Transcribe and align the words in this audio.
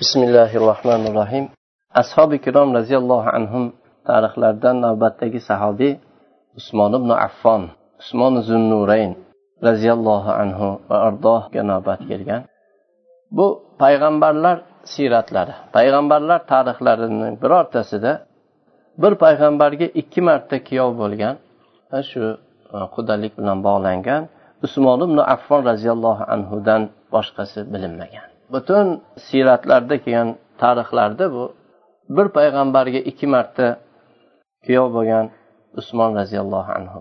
bismillahi 0.00 0.56
rohmanir 0.68 1.14
rohim 1.20 1.44
ashobi 2.00 2.36
kirom 2.44 2.68
roziyallohu 2.78 3.28
anhum 3.38 3.64
tarixlaridan 4.08 4.76
navbatdagi 4.86 5.40
sahobiy 5.48 5.92
usmon 6.58 6.92
ibn 6.98 7.10
affon 7.26 7.62
usmon 8.02 8.34
zunnurayn 8.48 9.12
roziyallohu 9.68 10.30
anhu 10.42 10.68
va 10.88 10.96
ardohga 11.08 11.62
navbat 11.70 12.00
kelgan. 12.10 12.42
Bu 13.36 13.46
payg'ambarlar 13.82 14.56
siyratlari 14.92 15.54
payg'ambarlar 15.76 16.40
tarixlarining 16.52 17.34
birortasida 17.42 18.12
bir 19.02 19.12
payg'ambarga 19.24 19.86
ikki 20.00 20.20
marta 20.28 20.56
kuyov 20.68 20.90
bo'lgan 21.02 21.34
va 21.90 22.00
shu 22.10 22.22
e, 22.76 22.78
qudalik 22.94 23.32
bilan 23.38 23.58
bog'langan 23.66 24.22
usmon 24.66 24.98
ibn 25.06 25.18
affon 25.34 25.60
roziyallohu 25.70 26.22
anhudan 26.34 26.82
boshqasi 27.14 27.60
bilinmagan. 27.74 28.27
Butun 28.52 28.86
siyratlarda 29.26 29.96
kelgan 30.04 30.28
tarixlarda 30.62 31.26
bu 31.34 31.44
bir 32.16 32.26
payg'ambarga 32.36 33.00
ikki 33.10 33.26
marta 33.34 33.66
kuyov 34.64 34.88
bo'lgan 34.96 35.26
usmon 35.80 36.10
roziyallohu 36.20 36.70
anhu. 36.78 37.00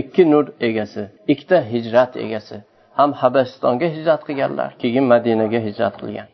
Ikki 0.00 0.22
nur 0.32 0.44
egasi 0.68 1.02
ikkita 1.32 1.58
hijrat 1.72 2.12
egasi 2.24 2.56
ham 2.98 3.10
habasistonga 3.20 3.86
hijrat 3.96 4.22
qilganlar 4.28 4.70
keyin 4.82 5.04
madinaga 5.12 5.60
hijrat 5.66 5.94
qilgan. 6.00 6.28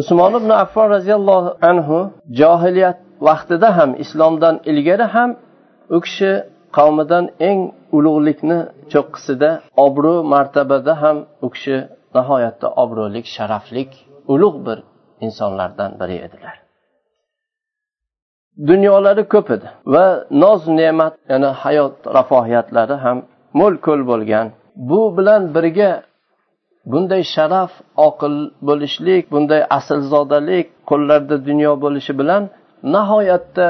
Usmon 0.00 0.32
ibn 0.40 0.50
affon 0.64 0.88
roziyallohu 0.96 1.50
anhu 1.70 1.98
johiliyat 2.40 2.98
vaqtida 3.28 3.68
ham 3.78 3.90
islomdan 4.04 4.54
ilgari 4.70 5.06
ham 5.14 5.30
u 5.96 5.98
kishi 6.04 6.32
qavmidan 6.76 7.24
eng 7.48 7.60
ulug'likni 7.96 8.58
cho'qqisida 8.92 9.50
obro' 9.86 10.20
martabada 10.32 10.92
ham 11.02 11.16
u 11.46 11.48
kishi 11.54 11.76
nihoyatda 12.16 12.68
obro'lik 12.82 13.26
sharaflik 13.36 13.90
ulug' 14.32 14.58
bir 14.66 14.78
insonlardan 15.26 15.92
biri 16.00 16.16
edilar. 16.26 16.56
Dunyolari 18.70 19.24
ko'p 19.34 19.48
edi 19.56 19.68
va 19.94 20.06
noz 20.42 20.62
ne'mat 20.80 21.14
ya'ni 21.30 21.50
hayot 21.62 21.96
rafohiyatlari 22.16 22.96
ham 23.04 23.18
mo'l 23.60 23.74
ko'l 23.86 24.00
bo'lgan. 24.10 24.46
Bu 24.90 25.00
bilan 25.16 25.42
birga 25.54 25.90
bunday 26.92 27.22
sharaf 27.34 27.72
oqil 28.08 28.36
bo'lishlik 28.68 29.24
bunday 29.34 29.62
aslzodalik 29.78 30.66
qo'llarida 30.90 31.36
dunyo 31.48 31.72
bo'lishi 31.84 32.12
bilan 32.20 32.42
nihoyatda 32.94 33.66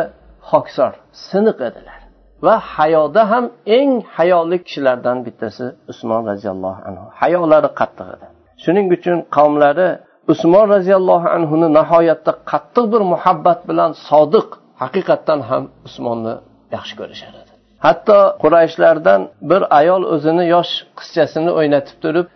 hoksor 0.51 0.93
siniq 1.29 1.59
edilar. 1.69 2.02
Va 2.47 2.55
hayoda 2.77 3.23
ham 3.31 3.45
eng 3.79 3.93
hayoli 4.17 4.59
kishilardan 4.67 5.19
bittasi 5.27 5.65
usmon 5.93 6.23
roziyallohu 6.31 6.81
anhu. 6.89 7.05
Hayolari 7.21 7.71
qattiq 7.81 8.09
edi. 8.15 8.27
Shuning 8.63 8.87
uchun 8.97 9.19
qavmlari 9.37 9.89
usmon 10.33 10.67
roziyallohu 10.75 11.29
anhuni 11.37 11.69
nihoyatda 11.79 12.33
qattiq 12.51 12.85
bir 12.93 13.03
muhabbat 13.13 13.61
bilan 13.69 13.91
sodiq 14.09 14.49
haqiqatdan 14.83 15.41
ham 15.49 15.65
usmonni 15.89 16.35
yaxshi 16.77 16.95
ko'rishar 17.01 17.33
edi. 17.43 17.53
Hatto 17.87 18.19
qurayshlardan 18.43 19.21
bir 19.51 19.63
ayol 19.81 20.03
o'zini 20.15 20.45
yosh 20.55 20.73
qizchasini 20.99 21.51
o'ynatib 21.59 21.97
turib 22.05 22.27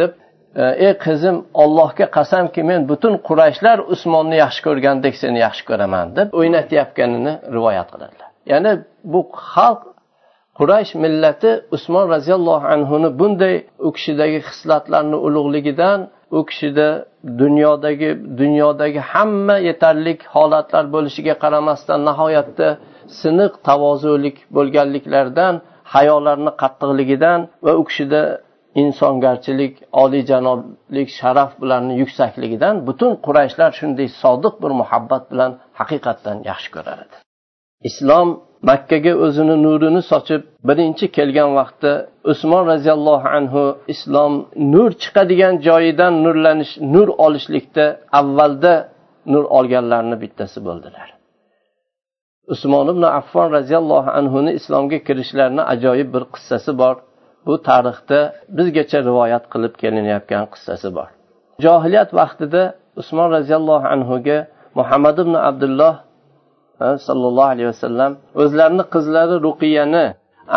deb 0.00 0.12
E, 0.56 0.64
ey 0.86 0.92
qizim 1.04 1.36
ollohga 1.62 2.06
qasamki 2.16 2.62
men 2.70 2.80
butun 2.90 3.14
qurayshlar 3.28 3.78
usmonni 3.94 4.36
yaxshi 4.44 4.60
ko'rgandek 4.66 5.14
seni 5.22 5.38
yaxshi 5.46 5.64
ko'raman 5.70 6.06
deb 6.18 6.28
o'ynatayotganini 6.38 7.32
rivoyat 7.56 7.88
qiladilar. 7.94 8.28
Ya'ni 8.52 8.72
bu 9.12 9.20
xalq 9.52 9.80
quraysh 10.58 10.92
millati 11.04 11.50
usmon 11.76 12.04
roziyallohu 12.14 12.66
anhuni 12.74 13.08
bunday 13.20 13.54
u 13.86 13.88
kishidagi 13.96 14.38
hislatlarni 14.48 15.16
ulug'ligidan 15.26 15.98
u 16.38 16.40
kishida 16.48 16.88
dunyodagi 17.42 18.10
dunyodagi 18.40 19.00
hamma 19.12 19.56
yetarlik 19.68 20.20
holatlar 20.34 20.84
bo'lishiga 20.94 21.34
qaramasdan 21.42 22.00
nihoyatda 22.08 22.68
siniq 23.20 23.52
tavozulik 23.68 24.36
bo'lganliklaridan 24.56 25.54
hayolarni 25.94 26.52
qattiqligidan 26.62 27.40
va 27.66 27.72
u 27.80 27.82
kishida 27.88 28.20
insongarchilik 28.82 29.74
oliyjanoblik 30.02 31.08
sharaf 31.18 31.50
bularni 31.60 31.94
yuksakligidan 32.02 32.74
butun 32.86 33.12
qurayshlar 33.26 33.70
shunday 33.78 34.08
sodiq 34.22 34.54
bir 34.62 34.72
muhabbat 34.80 35.24
bilan 35.32 35.52
haqiqatdan 35.80 36.36
yaxshi 36.50 36.68
ko'rar 36.76 36.98
edi. 37.04 37.16
Islom 37.88 38.28
makkaga 38.70 39.12
o'zini 39.24 39.56
nurini 39.66 40.02
sochib 40.12 40.42
birinchi 40.68 41.06
kelgan 41.16 41.50
vaqtda 41.58 41.92
usmon 42.32 42.62
roziyallohu 42.72 43.28
anhu 43.38 43.62
islom 43.94 44.32
nur 44.72 44.90
chiqadigan 45.02 45.54
joyidan 45.68 46.12
nurlanish 46.24 46.72
nur 46.94 47.08
olishlikda 47.26 47.86
avvalda 48.20 48.74
nur 49.32 49.44
olganlarni 49.58 50.16
bittasi 50.22 50.58
bo'ldilar. 50.66 51.08
Usmon 52.54 52.86
ibn 52.92 53.04
affon 53.20 53.48
roziyallohu 53.56 54.10
anhuni 54.20 54.52
islomga 54.58 54.98
kirishlarini 55.06 55.62
ajoyib 55.74 56.08
bir 56.14 56.24
qissasi 56.34 56.72
bor. 56.82 56.94
Bu 57.46 57.54
tarixda 57.68 58.18
bizgacha 58.56 58.98
rivoyat 59.08 59.44
qilib 59.52 59.74
kelinayotgan 59.82 60.44
qissasi 60.52 60.88
bor. 60.96 61.08
Johiliyat 61.64 62.10
vaqtida 62.20 62.62
usmon 63.00 63.28
roziyallohu 63.36 63.86
anhuga 63.94 64.38
muhammad 64.78 65.16
ibn 65.24 65.34
abdulloh 65.50 65.94
sollallohu 67.06 67.50
alayhi 67.54 67.68
vasallam 67.72 68.12
o'zlarini 68.42 68.84
qizlari 68.94 69.36
ruqiyani 69.46 70.06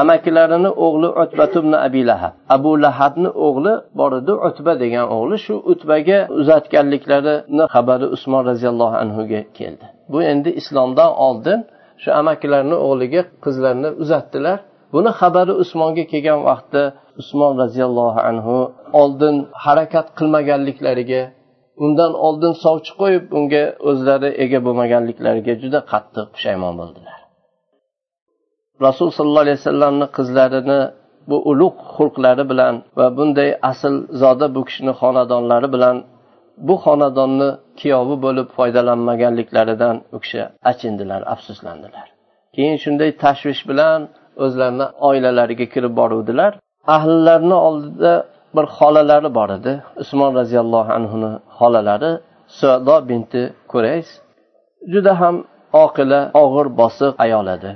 amakilarini 0.02 0.72
o'g'li 0.86 1.10
utbat 1.24 1.54
ibn 1.62 1.74
abi 1.88 2.02
lahab 2.10 2.34
abu 2.56 2.72
lahabni 2.86 3.30
o'g'li 3.48 3.74
bor 4.00 4.12
edi 4.22 4.34
utba 4.48 4.74
degan 4.84 5.06
o'g'li 5.16 5.38
shu 5.46 5.56
utbaga 5.72 6.20
uzatganliklarini 6.40 7.64
xabari 7.74 8.08
usmon 8.16 8.42
roziyallohu 8.50 8.96
anhuga 9.04 9.42
keldi. 9.58 9.86
Bu 10.12 10.20
endi 10.32 10.50
islomdan 10.62 11.12
oldin 11.28 11.60
shu 12.02 12.10
amakilarini 12.22 12.78
o'g'liga 12.88 13.22
qizlarini 13.46 13.90
uzatdilar. 14.04 14.58
Buni 14.94 15.12
xabari 15.20 15.54
usmonga 15.64 16.04
kelgan 16.12 16.40
vaqtda 16.50 16.84
usmon 17.22 17.54
roziyallohu 17.64 18.20
anhu 18.30 18.58
oldin 19.02 19.36
harakat 19.66 20.08
qilmaganliklariga 20.18 21.22
undan 21.84 22.12
oldin 22.28 22.54
sovchi 22.64 22.92
qo'yib 23.02 23.26
unga 23.38 23.64
o'zlari 23.90 24.30
ega 24.44 24.60
bo'lmaganliklariga 24.66 25.54
juda 25.64 25.80
qattiq 25.92 26.26
pushaymon 26.34 26.74
bo'ldilar. 26.82 27.18
Rasul 28.86 29.10
sollallohu 29.18 29.46
alayhi 29.46 29.60
vasallamni 29.62 30.08
qizlarini 30.18 30.80
bu 31.30 31.38
ulug' 31.52 31.80
xulqlari 31.96 32.44
bilan 32.52 32.76
va 33.00 33.08
bunday 33.18 33.50
asl 33.72 33.96
zoda 34.22 34.48
bu 34.56 34.62
kishini 34.68 34.94
xonadonlari 35.02 35.68
bilan 35.76 35.98
bu 36.68 36.76
xonadonni 36.86 37.50
kuyovi 37.80 38.16
bo'lib 38.26 38.48
foydalanmaganliklaridan 38.58 39.96
u 40.16 40.18
kishi 40.24 40.42
achindilar 40.72 41.22
afsuslandilar. 41.34 42.08
Keyin 42.56 42.78
shunday 42.84 43.10
tashvish 43.24 43.62
bilan 43.72 44.00
o'zlarini 44.46 44.88
oilalariga 45.10 45.68
kirib 45.74 45.94
boruvdilar. 46.00 46.52
Ahlilarini 46.96 47.58
oldida 47.68 48.14
bir 48.56 48.66
xolalari 48.78 49.30
bor 49.38 49.50
edi. 49.58 49.74
Usmon 50.04 50.32
roziyallohu 50.40 50.92
anhuni 50.98 51.32
xolalari 51.58 52.12
suado 52.60 52.96
binti 53.10 53.42
kurays 53.72 54.10
juda 54.94 55.14
ham 55.22 55.36
oqila 55.86 56.20
og'ir 56.44 56.68
bosiq 56.82 57.14
ayol 57.26 57.48
edi. 57.56 57.72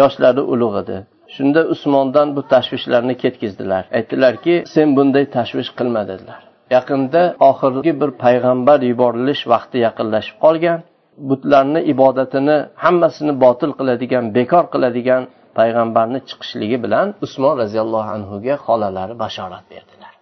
Yoshlari 0.00 0.42
ulug' 0.52 0.78
edi. 0.82 0.96
Shunda 1.34 1.60
usmondan 1.74 2.28
bu 2.36 2.42
tashvishlarni 2.52 3.14
ketkizdilar. 3.22 3.82
Aytdilarki 3.98 4.54
sen 4.74 4.88
bunday 4.96 5.24
tashvish 5.36 5.70
qilma 5.78 6.02
dedilar. 6.10 6.40
Yaqinda 6.76 7.22
oxirgi 7.50 7.92
bir 8.00 8.10
payg'ambar 8.24 8.78
yuborilish 8.90 9.42
vaqti 9.52 9.78
yaqinlashib 9.86 10.36
qolgan. 10.44 10.80
Butlarni 11.28 11.80
ibodatini 11.92 12.56
hammasini 12.84 13.32
botil 13.44 13.72
qiladigan 13.78 14.24
bekor 14.36 14.64
qiladigan 14.74 15.22
payg'ambarni 15.58 16.18
chiqishligi 16.28 16.78
bilan 16.84 17.06
usmon 17.24 17.54
roziyallohu 17.62 18.08
anhuga 18.16 18.54
xolalari 18.66 19.14
bashorat 19.24 19.64
berdilar. 19.72 20.12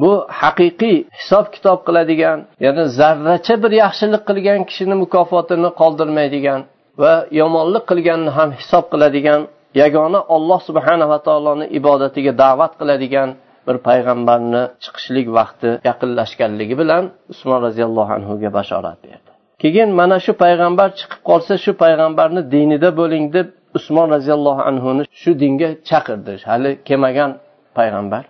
Bu 0.00 0.12
haqiqiy 0.40 0.96
hisob 1.18 1.46
kitob 1.54 1.78
qiladigan 1.86 2.38
ya'ni 2.64 2.84
zarracha 2.98 3.54
bir 3.62 3.72
yaxshilik 3.82 4.22
qilgan 4.28 4.60
kishini 4.68 4.96
mukofotini 5.04 5.70
qoldirmaydigan 5.80 6.60
va 7.02 7.12
yomonlik 7.40 7.84
qilganni 7.90 8.30
ham 8.38 8.50
hisob 8.60 8.84
qiladigan 8.92 9.40
yagona 9.82 10.20
olloh 10.34 10.60
subhanava 10.68 11.18
taoloni 11.26 11.66
ibodatiga 11.78 12.32
da'vat 12.42 12.72
qiladigan 12.80 13.28
bir 13.66 13.76
payg'ambarni 13.88 14.62
chiqishlik 14.84 15.26
vaqti 15.38 15.70
yaqinlashganligi 15.88 16.74
bilan 16.82 17.04
usmon 17.32 17.58
roziyallohu 17.66 18.12
anhuga 18.18 18.48
bashorat 18.58 18.98
berdi. 19.06 19.30
Keyin 19.62 19.90
mana 20.00 20.16
shu 20.24 20.32
payg'ambar 20.44 20.88
chiqib 20.98 21.20
qolsa 21.28 21.54
shu 21.64 21.72
payg'ambarni 21.82 22.42
dinida 22.54 22.90
bo'ling 23.00 23.24
deb 23.36 23.48
usmon 23.78 24.08
roziyallohu 24.16 24.62
anhuni 24.70 25.02
shu 25.20 25.30
dinga 25.42 25.68
chaqirdi 25.88 26.32
hali 26.50 26.70
kelmagan 26.88 27.30
payg'ambar. 27.76 28.22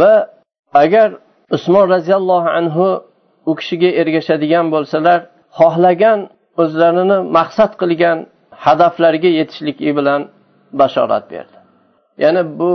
Va 0.00 0.12
agar 0.82 1.08
usmon 1.56 1.86
roziyallohu 1.94 2.48
anhu 2.60 2.86
u 3.50 3.52
kishiga 3.58 3.90
ergashadigan 4.00 4.66
bo'lsalar 4.74 5.18
xohlagan 5.58 6.18
o'zlarini 6.62 7.18
maqsad 7.38 7.72
qilgan 7.80 8.18
hadaflariga 8.64 9.30
yetishligi 9.38 9.90
bilan 9.98 10.20
bashorat 10.80 11.24
berdi. 11.32 11.56
Ya'ni 12.22 12.42
bu 12.58 12.70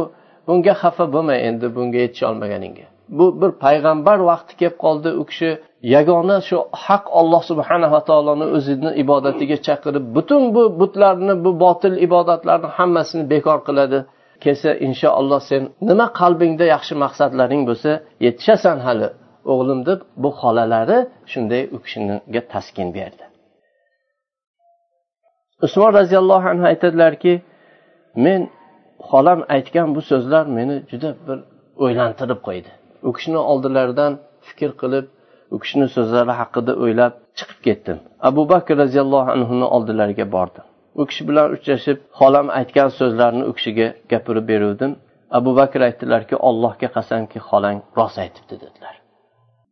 bunga 0.47 0.73
xafa 0.81 1.05
bo'lma 1.13 1.35
endi 1.47 1.67
bunga 1.75 1.99
yetisha 2.05 2.25
olmaganingga 2.31 2.87
bu 3.17 3.25
bir 3.41 3.51
payg'ambar 3.63 4.19
vaqti 4.29 4.53
kelib 4.59 4.77
qoldi. 4.83 5.09
U 5.21 5.23
kishi 5.29 5.49
yagona 5.95 6.37
shu 6.47 6.57
haq 6.85 7.05
alloh 7.19 7.41
subhanava 7.49 7.99
taoloni 8.09 8.45
o'zini 8.57 8.91
ibodatiga 9.03 9.57
chaqirib 9.67 10.05
butun 10.15 10.43
bu 10.55 10.63
butlarni 10.79 11.33
bu 11.45 11.51
botil 11.63 11.95
ibodatlarni 12.07 12.69
hammasini 12.77 13.23
bekor 13.33 13.59
qiladi. 13.67 13.99
Kelsa 14.43 14.69
inshaalloh 14.87 15.41
sen 15.49 15.63
nima 15.89 16.07
qalbingda 16.19 16.65
yaxshi 16.75 16.93
maqsadlaring 17.03 17.61
bo'lsa 17.69 17.91
yetishasan 18.25 18.77
hali 18.85 19.07
o'g'lim 19.51 19.79
deb 19.89 19.99
bu 20.23 20.29
xolalari 20.41 20.99
shunday 21.31 21.61
u 21.75 21.77
kishiga 21.83 22.41
taskin 22.53 22.89
berdi. 22.97 23.23
Usmon 25.65 25.91
roziyallohu 25.99 26.47
anhu 26.53 26.65
aytadilarki 26.71 27.33
men 28.25 28.41
xolam 29.09 29.39
aytgan 29.55 29.87
bu 29.95 30.01
so'zlar 30.11 30.45
meni 30.57 30.75
juda 30.91 31.09
bir 31.27 31.37
o'ylantirib 31.83 32.39
qo'ydi. 32.47 32.71
U 33.07 33.09
kishini 33.15 33.41
oldilaridan 33.51 34.13
fikr 34.47 34.71
qilib 34.81 35.05
u 35.53 35.57
kishini 35.63 35.87
so'zlari 35.95 36.33
haqida 36.41 36.73
o'ylab 36.83 37.13
chiqib 37.37 37.59
ketdim. 37.67 37.97
Abu 38.29 38.41
bakr 38.53 38.73
roziyallohu 38.83 39.29
anhuni 39.35 39.67
oldilariga 39.75 40.25
bordim. 40.35 40.65
U 40.99 41.03
kishi 41.09 41.23
bilan 41.29 41.47
uchrashib 41.55 41.97
xolam 42.19 42.47
aytgan 42.59 42.89
so'zlarni 42.99 43.43
u 43.49 43.51
kishiga 43.57 43.87
gapirib 44.11 44.45
beruvdim. 44.51 44.91
Abu 45.37 45.51
bakr 45.59 45.79
aytdilarki 45.87 46.35
allohga 46.49 46.87
qasamki 46.97 47.39
xolang 47.49 47.77
rost 47.97 48.17
aytibdi 48.23 48.55
dedilar. 48.63 48.95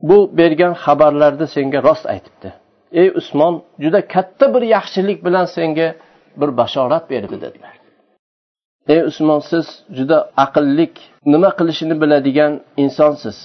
Bu 0.09 0.17
bergan 0.39 0.73
xabarlarni 0.83 1.47
senga 1.55 1.79
rost 1.87 2.05
aytibdi. 2.13 2.49
Ey 3.01 3.07
usmon 3.19 3.53
juda 3.83 3.99
katta 4.13 4.45
bir 4.53 4.63
yaxshilik 4.75 5.19
bilan 5.27 5.45
senga 5.55 5.87
bir 6.39 6.49
bashorat 6.59 7.05
berdi 7.09 7.41
dedilar. 7.45 7.73
Ey 8.93 9.01
usmon 9.09 9.41
siz 9.51 9.65
juda 9.97 10.17
aqllik 10.45 10.93
nima 11.33 11.49
qilishini 11.59 11.95
biladigan 12.01 12.53
insonsiz. 12.83 13.37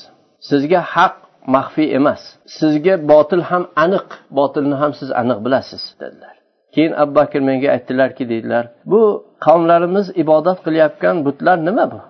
Sizga 0.48 0.80
haq 0.94 1.14
maxfiy 1.54 1.88
emas. 1.98 2.22
Sizga 2.58 2.94
botil 3.12 3.42
ham 3.50 3.64
aniq 3.84 4.08
botilni 4.38 4.76
ham 4.82 4.92
siz 5.00 5.08
aniq 5.20 5.38
bilasiz 5.46 5.82
dedilar. 6.00 6.34
Keyin 6.74 6.92
abu 7.02 7.12
bakr 7.18 7.40
menga 7.48 7.68
aytdilarki 7.76 8.24
deydilar 8.32 8.64
bu 8.92 9.02
qavmlarimiz 9.46 10.06
ibodat 10.22 10.58
qilayotgan 10.66 11.16
butlar 11.26 11.56
nima 11.68 11.84
bu? 11.92 12.00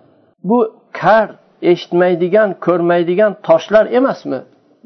Bu 0.48 0.58
kar 1.00 1.28
eshitmaydigan 1.70 2.50
ko'rmaydigan 2.66 3.32
toshlar 3.48 3.86
emasmi? 3.98 4.40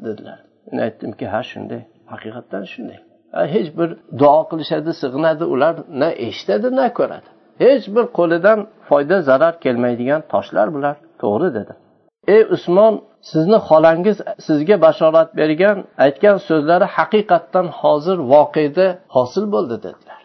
dedilar. 0.05 0.39
Men 0.71 0.77
aytdimki 0.85 1.25
ha 1.33 1.41
shunday. 1.51 1.81
Haqiqatdan 2.11 2.63
shunday. 2.73 2.99
Hech 3.53 3.69
bir 3.77 3.89
duo 4.21 4.41
qilishadi 4.51 4.91
sig'inadi 5.01 5.43
ular 5.53 5.75
na 6.01 6.09
eshitadi 6.27 6.67
na 6.79 6.87
ko'radi. 6.99 7.29
Hech 7.61 7.85
bir 7.95 8.05
qo'lidan 8.17 8.59
foyda 8.87 9.17
zarar 9.29 9.53
kelmaydigan 9.63 10.21
toshlar 10.31 10.67
bular. 10.75 10.95
To'g'ri 11.21 11.49
dedi. 11.57 11.73
Ey 12.33 12.41
usmon 12.55 12.93
sizni 13.31 13.57
xolangiz 13.67 14.17
sizga 14.47 14.75
bashorat 14.85 15.29
bergan 15.39 15.77
aytgan 16.05 16.37
so'zlari 16.47 16.87
haqiqatdan 16.97 17.67
hozir 17.81 18.17
voqeda 18.33 18.87
hosil 19.15 19.45
bo'ldi 19.53 19.77
dedilar. 19.85 20.19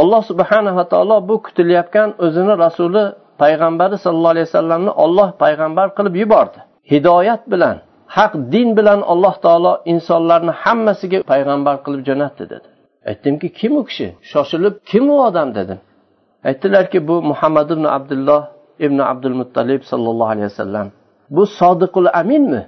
Alloh 0.00 0.22
subhanava 0.30 0.84
taolo 0.92 1.16
bu 1.28 1.36
kutilayotgan 1.46 2.08
o'zini 2.24 2.54
rasuli 2.64 3.04
payg'ambari 3.42 3.96
sallallohu 4.04 4.34
alayhi 4.34 4.48
vasallamni 4.50 4.92
olloh 5.04 5.28
payg'ambar 5.42 5.88
qilib 5.96 6.14
yubordi. 6.22 6.58
Hidoyat 6.92 7.42
bilan 7.52 7.76
haq 8.16 8.32
din 8.52 8.68
bilan 8.78 9.00
alloh 9.12 9.34
taolo 9.44 9.72
insonlarni 9.92 10.52
hammasiga 10.62 11.18
payg'ambar 11.32 11.76
qilib 11.84 12.02
jo'natdi 12.08 12.44
dedi. 12.52 12.68
Aytdimki 13.10 13.48
kim 13.58 13.72
u 13.80 13.82
kishi? 13.88 14.08
Shoshilib 14.32 14.74
kim 14.90 15.04
u 15.14 15.16
odam 15.28 15.48
dedim. 15.58 15.78
Aytdilarki 16.48 16.98
bu 17.08 17.16
muhammad 17.30 17.68
ibn 17.74 17.84
abdulloh 17.96 18.42
ibn 18.86 18.98
abdul 18.98 19.36
muttalib 19.40 19.82
sollallohu 19.90 20.30
alayhi 20.34 20.48
vasallam. 20.52 20.88
Bu 21.30 21.42
sodiqul 21.60 22.08
aminmi? 22.20 22.62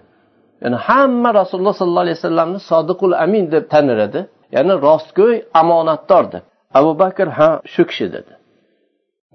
Ya'ni 0.63 0.77
hamma 0.77 1.35
rasululloh 1.41 1.75
sollallohu 1.81 2.07
alayhi 2.07 2.19
vasallamni 2.21 2.59
sodiqul 2.71 3.15
amin 3.25 3.45
deb 3.55 3.65
tanir 3.73 3.99
edi. 4.07 4.21
Ya'ni 4.55 4.75
rostgo'y 4.87 5.37
omonatdor 5.61 6.25
deb 6.33 6.45
abu 6.79 6.99
bakr 6.99 7.27
ha 7.39 7.61
shu 7.73 7.83
kishi 7.91 8.07
dedi. 8.17 8.33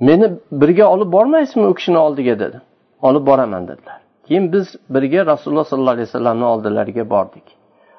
Meni 0.07 0.25
birga 0.61 0.85
olib 0.93 1.09
bormaysizmi 1.15 1.65
u 1.71 1.73
kishini 1.73 1.97
oldiga? 1.97 2.39
dedi. 2.39 2.57
Olib 3.01 3.25
boraman 3.29 3.67
dedilar. 3.67 3.99
Keyin 4.27 4.53
biz 4.53 4.67
birga 4.89 5.25
rasululloh 5.25 5.65
sollallohu 5.65 5.95
alayhi 5.97 6.07
vasallamni 6.09 6.45
oldilariga 6.53 7.09
bordik. 7.09 7.43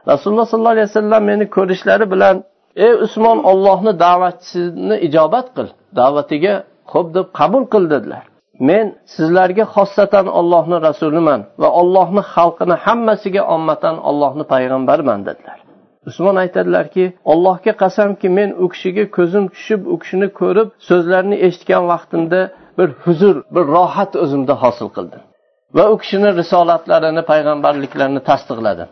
Rasululloh 0.09 0.47
sollallohu 0.47 0.77
alayhi 0.77 0.89
vasallam 0.91 1.23
meni 1.25 1.45
ko'rishlari 1.57 2.11
bilan 2.11 2.45
ey 2.77 2.93
usmon 3.07 3.39
ollohni 3.51 3.93
da'vatchisini 4.05 4.97
ijobat 5.07 5.47
qil. 5.57 5.69
Da'vatiga 5.99 6.55
xo'p 6.93 7.09
deb 7.17 7.27
qabul 7.39 7.65
qil 7.73 7.85
dedilar. 7.95 8.25
Men 8.69 8.87
sizlarga 9.15 9.65
xossatan 9.75 10.27
ollohni 10.39 10.79
rasuliman 10.89 11.41
va 11.63 11.69
ollohni 11.81 12.23
xalqini 12.35 12.77
hammasiga 12.85 13.43
ommatan 13.55 13.97
ollohni 14.09 14.45
payg'ambariman 14.53 15.21
dedilar. 15.29 15.59
Usmon 16.09 16.37
aytadilarki 16.45 17.05
allohga 17.33 17.73
qasamki 17.83 18.29
men 18.39 18.51
u 18.65 18.67
kishiga 18.73 19.05
ko'zim 19.17 19.45
tushib 19.55 19.81
u 19.93 19.95
kishini 20.03 20.29
ko'rib 20.41 20.69
so'zlarini 20.89 21.37
eshitgan 21.47 21.85
vaqtimda 21.93 22.41
bir 22.79 22.89
huzur 23.05 23.37
bir 23.55 23.65
rohat 23.77 24.13
o'zimda 24.25 24.55
hosil 24.63 24.89
qildim. 24.97 25.23
Va 25.77 25.85
u 25.93 25.97
kishini 26.03 26.31
risolatlarini 26.41 27.23
payg'ambarliklarini 27.31 28.21
tasdiqladim. 28.31 28.89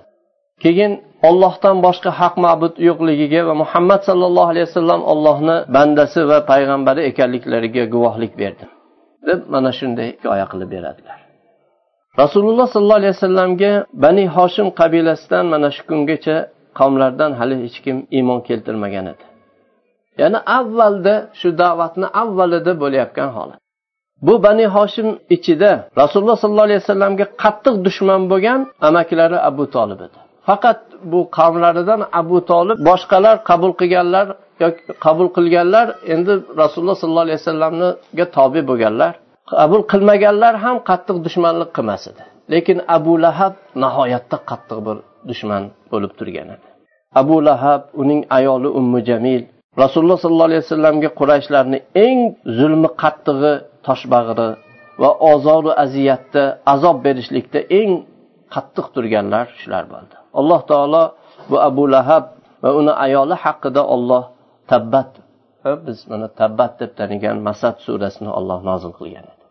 Keyin 0.63 0.93
ollohdan 1.29 1.77
boshqa 1.87 2.11
haq 2.21 2.35
ma'bud 2.45 2.75
yo'qligiga 2.89 3.41
va 3.49 3.55
muhammad 3.63 4.01
sallallohu 4.09 4.51
alayhi 4.53 4.67
vasallam 4.69 5.01
ollohni 5.13 5.57
bandasi 5.77 6.21
va 6.31 6.39
payg'ambari 6.51 7.01
ekanliklariga 7.11 7.85
guvohlik 7.95 8.33
berdim. 8.43 8.71
Deb 9.29 9.41
mana 9.55 9.71
shunday 9.79 10.09
hikoya 10.15 10.47
qilib 10.53 10.69
beradilar. 10.77 11.19
Rasululloh 12.23 12.67
sollallohu 12.75 13.01
alayhi 13.03 13.15
vasallamga 13.19 13.73
bani 14.05 14.25
hoshim 14.37 14.67
qabilasidan 14.81 15.45
mana 15.53 15.69
shu 15.77 15.83
kungacha 15.91 16.37
qavmlardan 16.79 17.31
hali 17.41 17.57
hech 17.65 17.79
kim 17.85 17.97
iymon 18.17 18.41
keltirmagan 18.49 19.07
edi. 19.13 19.25
Ya'ni 20.21 20.39
avvalda 20.59 21.15
shu 21.41 21.49
da'vatni 21.63 22.07
avvalida 22.23 22.73
bo'layotgan 22.83 23.31
holat. 23.37 23.59
Bu 24.27 24.35
bani 24.47 24.67
hoshim 24.77 25.09
ichida 25.37 25.73
rasululloh 26.01 26.37
sollallohu 26.43 26.69
alayhi 26.69 26.83
vasallamga 26.85 27.27
qattiq 27.43 27.75
dushman 27.87 28.23
bo'lgan 28.33 28.61
amakilari 28.89 29.39
abu 29.51 29.65
tolib 29.75 30.01
edi. 30.07 30.19
Faqat 30.49 30.81
bu 31.13 31.21
qavmlaridan 31.39 32.01
abu 32.21 32.37
tolib 32.51 32.77
boshqalar 32.89 33.35
qabul 33.51 33.73
qilganlar 33.81 34.27
yoki 34.63 34.81
qabul 35.05 35.29
qilganlar 35.37 35.87
endi 36.15 36.33
rasululloh 36.63 36.97
sollallohu 37.03 37.27
alayhi 37.27 37.41
vasallamga 37.43 38.25
tobe 38.37 38.61
bo'lganlar. 38.71 39.13
Qabul 39.53 39.83
qilmaganlar 39.93 40.55
ham 40.65 40.77
qattiq 40.89 41.17
dushmanlik 41.27 41.71
qilmas 41.77 42.03
edi. 42.11 42.23
Lekin 42.53 42.79
abu 42.97 43.13
lahab 43.25 43.55
nihoyatda 43.83 44.37
qattiq 44.51 44.79
bir 44.87 44.97
dushman 45.31 45.63
bo'lib 45.93 46.13
turgan 46.19 46.49
edi. 46.55 46.67
Abu 47.21 47.37
lahab 47.49 47.83
uning 48.03 48.21
ayoli 48.39 48.69
ummu 48.81 48.99
jamil 49.09 49.43
rasululloh 49.83 50.19
sollallohu 50.25 50.51
alayhi 50.51 50.65
vasallamga 50.67 51.11
qurayshlarni 51.21 51.79
eng 52.07 52.19
zulmi 52.59 52.89
qattig'i 53.03 53.53
toshbag'iri 53.87 54.51
va 55.03 55.11
ozoru 55.33 55.71
aziyatda 55.85 56.43
azob 56.75 56.97
berishlikda 57.07 57.61
eng 57.81 57.93
qattiq 58.55 58.87
turganlar 58.95 59.47
shular 59.61 59.85
bo'ldi. 59.93 60.17
Alloh 60.41 60.61
taolo 60.71 61.05
bu 61.51 61.57
abu 61.69 61.85
lahab 61.95 62.25
va 62.63 62.71
uni 62.81 62.93
ayoli 63.07 63.37
haqida 63.45 63.83
olloh 63.95 64.25
tabbat 64.71 65.11
biz 65.85 65.99
mana 66.11 66.27
tabbat 66.41 66.73
deb 66.81 66.91
tanigan 66.99 67.39
masad 67.49 67.77
surasini 67.87 68.31
olloh 68.39 68.59
nozil 68.69 68.93
qilgan 68.99 69.27
edi. 69.33 69.45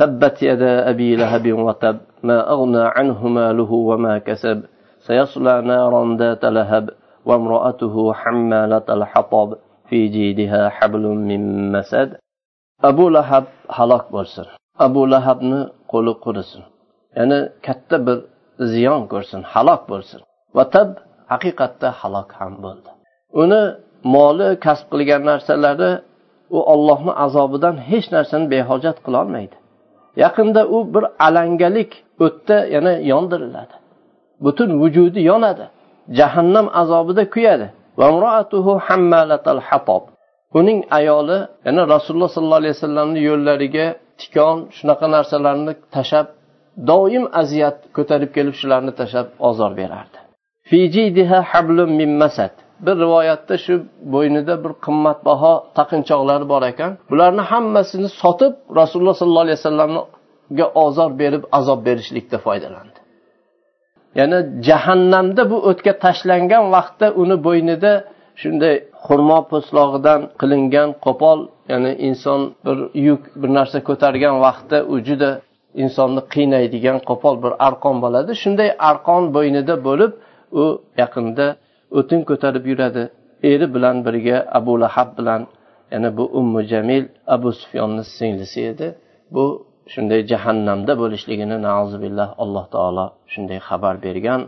Tabbat 0.00 0.36
yada 0.48 0.72
abi 0.92 1.08
lahabin 1.22 1.58
va 1.66 1.74
tab 1.84 1.96
ma 2.28 2.38
aghna 2.54 2.82
anhu 3.00 3.26
maluhu 3.38 3.76
va 3.88 3.96
ma 4.04 4.14
kasab 4.28 4.58
sayasla 5.06 5.54
naran 5.70 6.08
data 6.22 6.48
lahab 6.58 6.86
va 7.28 7.34
imra'atuhu 7.40 8.02
hammalatal 8.20 9.04
hatab 9.12 9.48
fi 9.88 9.98
jidha 10.16 10.62
hablum 10.76 11.16
min 11.30 11.42
masad. 11.74 12.16
Abu 12.90 13.04
lahab 13.16 13.44
halok 13.68 14.04
bo'lsin. 14.14 14.46
Abu 14.86 15.04
lahabni 15.12 15.60
qo'li 15.92 16.12
qurisin. 16.24 16.64
Ya'ni 17.18 17.38
katta 17.66 17.96
bir 18.06 18.18
ziyon 18.72 19.02
ko'rsin 19.12 19.42
halok 19.52 19.82
bo'lsin. 19.90 20.20
Va 20.56 20.64
tab 20.74 20.88
haqiqatda 21.32 21.88
halok 22.00 22.30
ham 22.38 22.54
bo'ldi. 22.64 22.90
Uni 23.42 23.62
moli 24.14 24.48
kasb 24.64 24.86
qilgan 24.92 25.22
narsalari 25.30 25.90
u 26.56 26.58
ollohni 26.72 27.12
azobidan 27.24 27.76
hech 27.90 28.06
narsani 28.16 28.46
behojat 28.54 28.98
qilolmaydi 29.06 29.56
yaqinda 30.16 30.62
u 30.76 30.94
bir 30.94 31.04
alangalik 31.26 31.90
o'tda 32.24 32.56
yana 32.74 32.92
yondiriladi. 33.12 33.74
Butun 34.44 34.70
vujudi 34.80 35.20
yonadi. 35.30 35.66
Jahannam 36.18 36.66
azobida 36.82 37.30
kuyadi. 37.34 37.68
Uning 40.58 40.80
ayoli 40.98 41.38
yana 41.66 41.82
rasululloh 41.94 42.30
sollallohu 42.36 42.62
alayhi 42.62 42.74
vasallamni 42.78 43.20
yo'llariga 43.30 43.86
tikon 44.20 44.58
shunaqa 44.76 45.06
narsalarni 45.16 45.72
tashlab 45.94 46.26
doim 46.86 47.24
aziyat 47.40 47.76
ko'tarib 47.96 48.30
kelib 48.36 48.54
shularni 48.60 48.92
tashlab 49.00 49.28
ozor 49.48 49.72
berardi. 49.80 50.18
Bir 52.86 52.96
rivoyatda 53.04 53.54
shu 53.64 53.74
bo'ynida 54.14 54.54
bir 54.64 54.72
qimmatbaho 54.86 55.54
taqinchoqlari 55.78 56.46
bor 56.52 56.62
ekan. 56.72 56.90
Bularni 57.10 57.42
hammasini 57.50 58.08
sotib 58.22 58.52
rasululloh 58.80 59.16
sollallohu 59.20 59.46
alayhi 59.46 59.58
vasallamni 59.60 60.00
ozor 60.86 61.10
berib 61.22 61.44
azob 61.58 61.80
berishlikda 61.88 62.38
foydalandi. 62.46 62.98
Ya'ni 64.18 64.38
jahannamda 64.68 65.42
bu 65.52 65.58
o'tga 65.70 65.92
tashlangan 66.04 66.64
vaqtda 66.76 67.06
uni 67.22 67.36
bo'ynida 67.46 67.92
shunday 68.42 68.74
xurmo 69.06 69.38
po'stlog'idan 69.50 70.20
qilingan 70.40 70.88
qo'pol 71.04 71.38
ya'ni 71.72 71.92
inson 72.08 72.40
bir 72.66 72.78
yuk 73.08 73.22
bir 73.40 73.50
narsa 73.58 73.78
ko'targan 73.88 74.36
vaqtda 74.46 74.78
u 74.92 74.94
juda 75.08 75.30
insonni 75.82 76.22
qiynaydigan 76.34 76.98
qo'pol 77.08 77.34
bir 77.44 77.52
arqon 77.68 77.96
bo'ladi. 78.04 78.30
Shunday 78.42 78.70
arqon 78.90 79.22
bo'ynida 79.36 79.74
bo'lib 79.88 80.12
u 80.62 80.64
yaqinda 81.02 81.46
o'tin 81.98 82.20
ko'tarib 82.30 82.64
yuradi. 82.70 83.02
Eri 83.50 83.66
bilan 83.74 83.96
birga 84.06 84.38
abu 84.58 84.72
lahab 84.82 85.08
bilan 85.18 85.42
ya'ni 85.92 86.10
bu 86.18 86.24
ummu 86.40 86.60
jamil 86.72 87.04
abu 87.34 87.48
sufyonni 87.60 88.04
singlisi 88.16 88.60
edi. 88.72 88.86
Bu 89.34 89.44
shunday 89.92 90.20
jahannamda 90.32 90.92
bo'lishligini 91.02 91.56
billah 92.04 92.28
alloh 92.42 92.64
taolo 92.74 93.06
shunday 93.32 93.58
xabar 93.68 93.94
bergan 94.04 94.40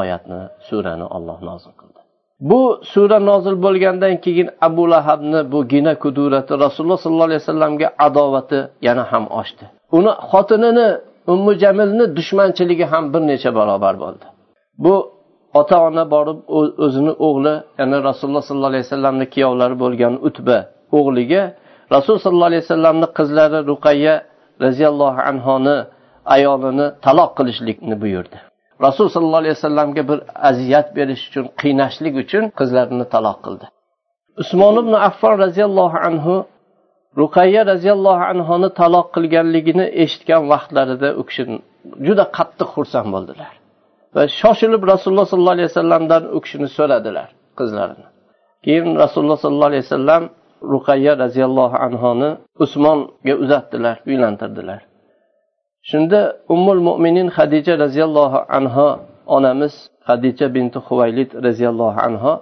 oyatni 0.00 0.40
surani 0.66 1.06
olloh 1.16 1.38
nozil 1.48 1.72
qildi. 1.80 1.87
Bu 2.40 2.80
sura 2.82 3.18
nozil 3.20 3.62
bo'lgandan 3.62 4.16
keyin 4.24 4.48
abu 4.60 4.90
lahabni 4.90 5.52
bu 5.52 5.68
gina 5.68 5.94
kudurati 5.98 6.52
rasululloh 6.64 6.98
sollallohu 7.04 7.28
alayhi 7.30 7.42
vasallamga 7.42 7.88
adovati 7.98 8.58
yana 8.82 9.04
ham 9.12 9.24
oshdi. 9.40 9.64
Uni 9.98 10.12
xotinini 10.30 10.88
ummu 11.32 11.52
jamilni 11.62 12.04
dushmanchiligi 12.16 12.84
ham 12.92 13.04
bir 13.12 13.22
necha 13.30 13.50
barobar 13.58 13.94
bo'ldi. 14.02 14.24
Bu 14.84 14.94
ota 15.54 15.76
ona 15.88 16.04
borib 16.14 16.38
o'zini 16.84 17.12
o'g'li 17.26 17.54
ya'ni 17.78 17.96
rasululloh 18.08 18.42
sollallohu 18.48 18.72
alayhi 18.72 18.84
vasallamni 18.86 19.26
kuyovlari 19.34 19.76
bo'lgan 19.84 20.14
utba 20.28 20.58
o'g'liga 20.98 21.42
rasululloh 21.94 22.22
sollallohu 22.26 22.50
alayhi 22.50 22.64
vasallamni 22.66 23.06
qizlari 23.18 23.58
ruqayya 23.70 24.14
roziyallohu 24.64 25.20
anhoni 25.30 25.76
ayolini 26.36 26.86
taloq 27.04 27.30
qilishlikni 27.38 27.94
buyurdi. 28.02 28.36
Rasul 28.86 29.06
sollallohu 29.14 29.42
alayhi 29.42 29.56
vasallamga 29.58 30.02
bir 30.10 30.18
aziyat 30.50 30.88
berish 30.96 31.22
uchun 31.28 31.44
qiynashlik 31.60 32.14
uchun 32.22 32.44
qizlarini 32.58 33.06
taloq 33.14 33.38
qildi. 33.46 33.66
Usmon 34.42 34.74
ibn 34.82 34.92
affon 35.08 35.34
roziyallohu 35.44 35.98
anhu 36.08 36.34
ruqayya 37.20 37.62
roziyallohu 37.72 38.24
anhoni 38.32 38.68
taloq 38.80 39.06
qilganligini 39.16 39.86
eshitgan 40.02 40.42
vaqtlarida 40.52 41.08
u 41.20 41.22
kishi 41.28 41.44
juda 42.06 42.24
qattiq 42.36 42.68
xursand 42.76 43.08
bo'ldilar. 43.14 43.52
Va 44.14 44.22
shoshilib 44.40 44.82
rasululloh 44.92 45.26
sollallohu 45.30 45.56
alayhi 45.58 45.70
vasallamdan 45.72 46.22
u 46.36 46.38
kishini 46.44 46.68
so'radilar 46.76 47.28
qizlarini. 47.58 48.06
Keyin 48.64 48.88
rasululloh 49.02 49.38
sollallohu 49.44 49.70
alayhi 49.72 49.84
vasallam 49.86 50.22
ruqayya 50.74 51.12
roziyallohu 51.24 51.76
anhoni 51.86 52.30
usmonga 52.64 53.34
uzatdilar 53.44 53.96
uylantirdilar. 54.10 54.80
Shunda 55.90 56.20
ummul 56.54 56.80
mo'minin 56.88 57.28
hadija 57.36 57.74
roziyallohu 57.84 58.38
anho 58.58 58.88
onamiz 59.36 59.74
hadija 60.08 60.46
binti 60.54 60.78
huvaylid 60.86 61.30
roziyallohu 61.46 62.00
anho 62.08 62.32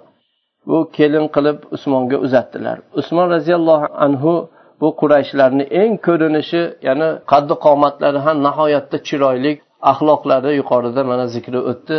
bu 0.67 0.77
kelin 0.97 1.25
qilib 1.35 1.59
usmonga 1.75 2.17
uzatdilar. 2.25 2.77
Usmon 2.99 3.27
roziyallohu 3.35 3.87
anhu 4.05 4.33
bu 4.81 4.87
qurayshlarni 5.01 5.65
eng 5.81 5.93
ko'rinishi 6.07 6.61
ya'ni 6.87 7.09
qaddi 7.31 7.53
qomatlari 7.65 8.19
ham 8.25 8.37
nihoyatda 8.47 8.97
chiroyli 9.07 9.51
axloqlari 9.91 10.51
yuqorida 10.59 11.01
mana 11.11 11.25
zikri 11.35 11.59
o'tdi. 11.71 11.97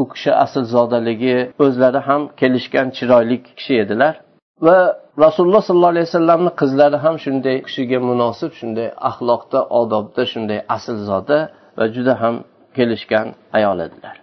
U 0.00 0.02
kishi 0.12 0.30
aslzodaligi 0.44 1.36
o'zlari 1.64 2.00
ham 2.08 2.22
kelishgan 2.40 2.86
chiroyli 2.96 3.36
kishi 3.58 3.74
edilar. 3.84 4.14
Va 4.66 4.78
rasululloh 5.24 5.62
sollallohu 5.68 5.94
alayhi 5.94 6.08
vasallamni 6.10 6.50
qizlari 6.60 6.98
ham 7.04 7.16
shunday 7.24 7.56
kishiga 7.66 7.98
munosib 8.10 8.50
shunday 8.60 8.88
axloqda 9.10 9.60
odobda 9.80 10.22
shunday 10.32 10.60
aslzoda 10.76 11.38
va 11.78 11.84
juda 11.94 12.14
ham 12.22 12.34
kelishgan 12.76 13.26
ayol 13.58 13.78
edilar. 13.86 14.16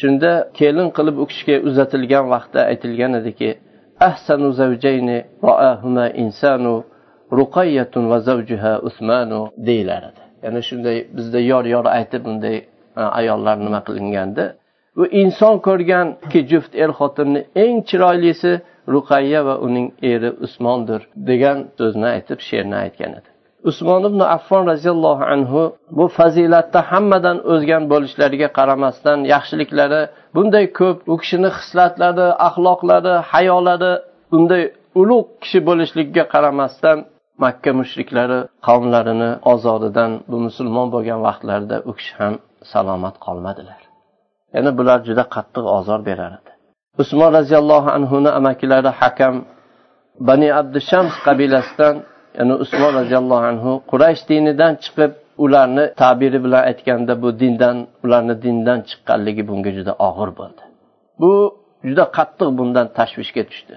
Shunda 0.00 0.32
kelin 0.58 0.88
qilib 0.96 1.16
u 1.22 1.24
kishiga 1.30 1.56
uzatilgan 1.68 2.24
vaqtda 2.34 2.60
aytilgan 2.70 3.12
ediki 3.20 3.48
ahsanu 4.08 4.48
zavjayni 4.60 5.18
roahuma 5.46 6.06
insanu 6.22 6.74
ruqayyatun 7.38 8.04
va 8.10 8.18
zavjuha 8.28 8.72
usmanu 8.88 9.40
deyilar 9.68 10.02
edi. 10.10 10.22
Ya'ni 10.44 10.60
shunday 10.68 10.96
bizda 11.16 11.40
yor 11.50 11.64
yor 11.74 11.86
aytib 11.98 12.22
bunday 12.26 12.56
e, 13.00 13.02
ayollar 13.20 13.56
nima 13.66 13.80
qilinganda 13.88 14.44
bu 14.96 15.04
inson 15.22 15.54
ko'rgan 15.66 16.06
ikki 16.24 16.40
juft 16.50 16.72
er 16.82 16.90
xotinni 16.98 17.40
eng 17.64 17.76
chiroylisi 17.88 18.52
ruqayya 18.94 19.40
va 19.48 19.54
uning 19.66 19.88
eri 20.12 20.30
usmondir 20.46 21.00
degan 21.28 21.58
so'zni 21.78 22.08
aytib 22.16 22.38
she'rni 22.48 22.76
aytgan 22.84 23.12
edi. 23.18 23.28
Usmon 23.70 24.02
ibn 24.10 24.20
affon 24.36 24.62
roziyallohu 24.72 25.24
anhu 25.34 25.62
bu 25.98 26.04
fazilatda 26.18 26.80
hammadan 26.90 27.38
o'zgan 27.52 27.82
bo'lishlariga 27.92 28.48
qaramasdan 28.58 29.18
yaxshiliklari 29.34 30.02
bunday 30.36 30.66
ko'p 30.78 30.98
u 31.12 31.14
kishini 31.22 31.50
hislatlari 31.58 32.26
axloqlari 32.48 33.14
hayolari 33.32 33.92
unday 34.36 34.62
ulug' 35.00 35.28
kishi 35.42 35.58
bo'lishligiga 35.68 36.24
qaramasdan 36.34 36.98
makka 37.44 37.70
mushriklari 37.80 38.38
qavmlarini 38.66 39.30
ozoridan 39.52 40.10
bu 40.30 40.36
musulmon 40.46 40.88
bo'lgan 40.94 41.20
vaqtlarida 41.28 41.76
u 41.90 41.92
kishi 41.98 42.14
ham 42.20 42.34
salomat 42.72 43.16
qolmadilar. 43.26 43.80
Ya'ni 44.54 44.70
bular 44.78 44.98
juda 45.08 45.24
qattiq 45.34 45.64
ozor 45.78 46.00
berardi. 46.08 46.45
Usmon 47.02 47.30
roziyallohu 47.38 47.88
anhuni 47.96 48.30
amakilari 48.38 48.90
hakam 49.00 49.34
bani 50.28 50.48
abdushams 50.60 51.14
qabilasidan 51.26 51.94
ya'ni 52.38 52.54
usmon 52.64 52.92
roziyallohu 53.00 53.44
anhu 53.52 53.70
quraysh 53.90 54.22
dinidan 54.28 54.72
chiqib 54.84 55.12
ularni 55.44 55.84
tabiri 56.02 56.38
bilan 56.44 56.62
aytganda 56.70 57.12
bu 57.22 57.28
dindan 57.40 57.76
ularni 58.04 58.34
dindan 58.44 58.78
chiqqanligi 58.88 59.42
bunga 59.48 59.70
juda 59.78 59.92
og'ir 60.08 60.30
bo'ldi. 60.38 60.62
Bu 61.22 61.32
juda 61.88 62.04
qattiq 62.16 62.48
bundan 62.58 62.86
tashvishga 62.98 63.42
tushdi. 63.50 63.76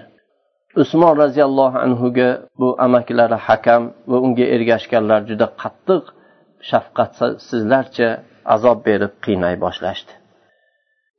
Usmon 0.82 1.14
roziyallohu 1.24 1.78
anhuga 1.86 2.30
bu 2.60 2.68
amakilari 2.86 3.38
hakam 3.48 3.82
va 4.12 4.18
unga 4.26 4.46
ergashganlar 4.56 5.20
juda 5.30 5.48
qattiq 5.62 6.04
shafqatsizlarcha 6.70 8.10
azob 8.56 8.78
berib 8.88 9.14
qiynay 9.26 9.56
boshlashdi. 9.66 10.14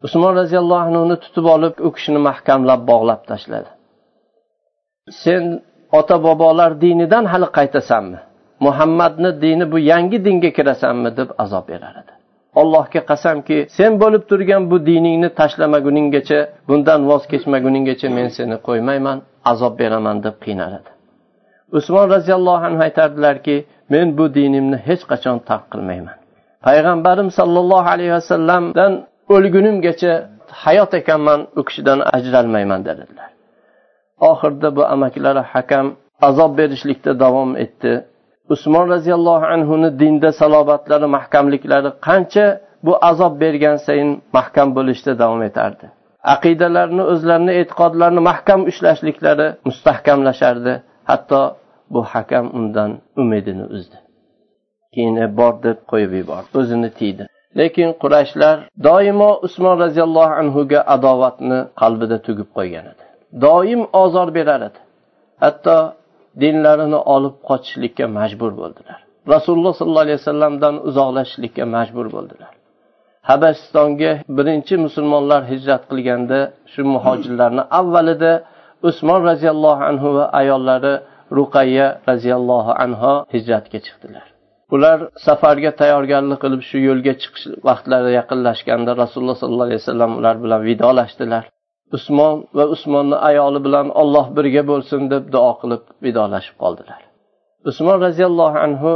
Usmon 0.07 0.33
roziyallohu 0.41 0.85
anhuni 0.89 1.17
tutib 1.25 1.47
olib 1.55 1.75
u 1.87 1.89
kishini 1.97 2.21
mahkamlab 2.29 2.81
bog'lab 2.91 3.21
tashladi. 3.31 3.71
Sen 5.23 5.43
ota 5.99 6.17
bobolar 6.27 6.71
dinidan 6.85 7.25
hali 7.33 7.49
qaytasanmi? 7.59 8.19
Muhammadni 8.67 9.31
dini 9.45 9.65
bu 9.73 9.79
yangi 9.93 10.19
dinga 10.27 10.51
kirasanmi 10.57 11.11
deb 11.19 11.29
azob 11.43 11.65
berar 11.73 11.95
edi. 12.03 12.13
Allohga 12.61 13.01
qasamki 13.11 13.59
sen 13.79 13.93
bo'lib 14.03 14.23
turgan 14.31 14.63
bu 14.71 14.77
diningni 14.89 15.29
tashlamaguninggacha 15.41 16.41
bundan 16.69 17.01
voz 17.11 17.23
kechmaguninggacha 17.33 18.09
men 18.19 18.29
seni 18.37 18.57
qo'ymayman 18.67 19.19
azob 19.53 19.75
beraman 19.81 20.17
deb 20.27 20.37
qiynar 20.45 20.73
edi 20.81 20.91
usmon 21.79 22.07
roziyallohu 22.15 22.65
anhu 22.69 22.83
aytardilarki 22.89 23.57
men 23.93 24.07
bu 24.19 24.25
dinimni 24.35 24.79
hech 24.89 25.03
qachon 25.11 25.39
tark 25.49 25.65
qilmayman. 25.73 26.17
Payg'ambarim 26.67 27.29
sollallohu 27.39 27.89
alayhi 27.95 28.13
vasallamdan 28.19 28.93
o'lgunimgacha 29.35 30.13
hayot 30.65 30.93
ekanman 31.01 31.41
u 31.59 31.63
kishidan 31.69 32.01
ajralmayman 32.17 32.81
dedilar. 32.89 33.31
Oxirida 34.31 34.69
bu 34.77 34.83
amakilari 34.95 35.43
hakam 35.53 35.87
azob 36.29 36.53
berishlikda 36.59 37.13
davom 37.25 37.51
etdi. 37.65 37.93
Usmon 38.55 38.87
roziyallohu 38.95 39.47
anhuni 39.55 39.89
dinda 40.01 40.31
salobatlari 40.41 41.07
mahkamliklari 41.17 41.91
qancha 42.07 42.47
bu 42.87 42.93
azob 43.11 43.35
bergan 43.43 43.77
sayin 43.87 44.11
mahkam 44.37 44.69
bo'lishda 44.77 45.13
davom 45.23 45.43
etardi. 45.49 45.87
Aqidalarini 46.35 47.05
o'zlarini 47.13 47.53
e'tiqodlarini 47.61 48.23
mahkam 48.31 48.61
ushlashliklari 48.71 49.47
mustahkamlashardi. 49.69 50.75
Hatto 51.11 51.43
bu 51.93 52.01
hakam 52.13 52.47
undan 52.59 52.91
umidini 53.23 53.65
uzdi. 53.77 53.99
Keyin 54.95 55.17
e, 55.25 55.27
bor 55.39 55.55
deb 55.63 55.79
qo'yib 55.91 56.13
yubordi. 56.21 56.51
O'zini 56.61 56.91
tiydi. 56.99 57.25
Lekin 57.59 57.89
qurashlar 58.03 58.57
doimo 58.89 59.31
usmon 59.47 59.75
roziyallohu 59.85 60.35
anhuga 60.43 60.81
adovatni 60.95 61.59
qalbida 61.81 62.17
tugib 62.27 62.49
qo'ygan 62.57 62.85
edi. 62.93 63.05
Doim 63.45 63.81
ozor 64.03 64.29
berar 64.37 64.61
edi. 64.69 64.81
Hatto 65.45 65.77
dinlarini 66.43 67.01
olib 67.15 67.35
qochishlikka 67.49 68.05
majbur 68.19 68.53
bo'ldilar. 68.61 68.99
Rasululloh 69.35 69.73
sollallohu 69.79 70.07
alayhi 70.07 70.21
vasallamdan 70.23 70.75
uzoqlashishlikka 70.89 71.65
majbur 71.77 72.07
bo'ldilar. 72.17 72.53
Habasistonga 73.31 74.13
birinchi 74.39 74.75
musulmonlar 74.87 75.41
hijrat 75.53 75.83
qilganda 75.91 76.39
shu 76.73 76.83
muhojirlarni 76.95 77.63
avvalida 77.81 78.33
usmon 78.89 79.21
roziyallohu 79.31 79.83
anhu 79.91 80.09
va 80.17 80.25
ayollari 80.41 80.95
ruqayya 81.39 81.87
roziyallohu 82.11 82.73
anhu 82.85 83.13
hijratga 83.35 83.79
chiqdilar. 83.87 84.27
Ular 84.75 84.99
safarga 85.27 85.71
tayyorgarlik 85.81 86.39
qilib 86.45 86.63
shu 86.69 86.79
yo'lga 86.89 87.15
chiqish 87.23 87.47
vaqtlari 87.69 88.11
yaqinlashganda 88.19 88.93
rasululloh 89.03 89.37
sollallohu 89.43 89.69
alayhi 89.69 89.83
vasallam 89.83 90.13
ular 90.21 90.37
bilan 90.45 90.61
vidolashdilar. 90.69 91.45
Usmon 91.97 92.37
va 92.57 92.65
usmonni 92.75 93.17
ayoli 93.31 93.61
bilan 93.67 93.87
olloh 94.03 94.27
birga 94.37 94.63
bo'lsin 94.71 95.03
deb 95.13 95.25
duo 95.35 95.53
qilib 95.61 95.83
vidolashib 96.05 96.57
qoldilar. 96.63 97.01
Usmon 97.71 97.99
roziyallohu 98.07 98.59
anhu 98.67 98.93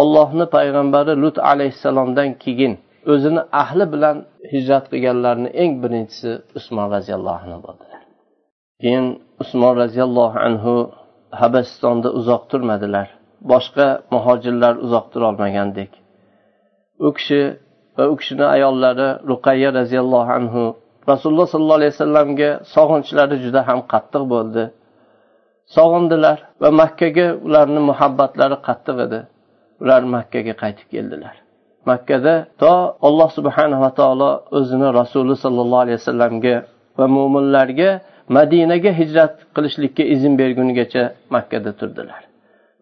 ollohni 0.00 0.46
payg'ambari 0.56 1.12
lut 1.22 1.36
alayhissalomdan 1.52 2.28
keyin 2.44 2.72
o'zini 3.12 3.42
ahli 3.62 3.84
bilan 3.94 4.16
hijrat 4.52 4.84
qilganlarni 4.92 5.48
eng 5.62 5.72
birinchisi 5.82 6.30
usmon 6.58 6.86
roziyallohu 6.96 7.40
anhu 7.46 7.60
bo'ldilar. 7.66 8.02
Keyin 8.82 9.06
usmon 9.42 9.74
roziyallohu 9.82 10.38
anhu 10.48 10.74
habasistonda 11.40 12.08
uzoq 12.18 12.42
turmadilar. 12.50 13.08
Boshqa 13.50 13.86
muhojirlar 14.14 14.74
uzoq 14.84 15.06
turolmagandek. 15.12 15.90
U 17.06 17.08
kishi 17.16 17.40
va 17.96 18.04
u 18.12 18.14
kishini 18.20 18.44
ayollari 18.56 19.08
ruqayya 19.30 19.70
roziyallohu 19.78 20.30
anhu 20.38 20.62
rasululloh 21.10 21.46
sollallohu 21.52 21.78
alayhi 21.80 21.94
vasallamga 21.96 22.50
sog'inchlari 22.74 23.36
juda 23.44 23.60
ham 23.68 23.78
qattiq 23.92 24.24
bo'ldi. 24.34 24.64
Sog'indilar 25.76 26.38
va 26.62 26.70
makkaga 26.82 27.26
ularni 27.46 27.80
muhabbatlari 27.90 28.56
qattiq 28.68 28.96
edi. 29.06 29.20
Ular 29.82 30.02
makkaga 30.16 30.54
qaytib 30.62 30.88
keldilar. 30.94 31.34
Makkada 31.90 32.34
to 32.60 32.72
alloh 33.08 33.28
subhanava 33.38 33.90
taolo 34.00 34.30
o'zini 34.58 34.88
rasuli 35.00 35.34
sollallohu 35.44 35.82
alayhi 35.84 35.98
vasallamga 36.00 36.54
va 36.98 37.06
mo'minlarga 37.16 37.90
madinaga 38.36 38.90
hijrat 39.00 39.34
qilishlikka 39.54 40.04
izn 40.14 40.32
bergunigacha 40.40 41.02
makkada 41.34 41.70
turdilar. 41.80 42.31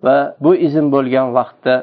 Va 0.06 0.16
bu 0.44 0.50
izn 0.66 0.86
bo'lgan 0.94 1.26
vaqtda 1.38 1.74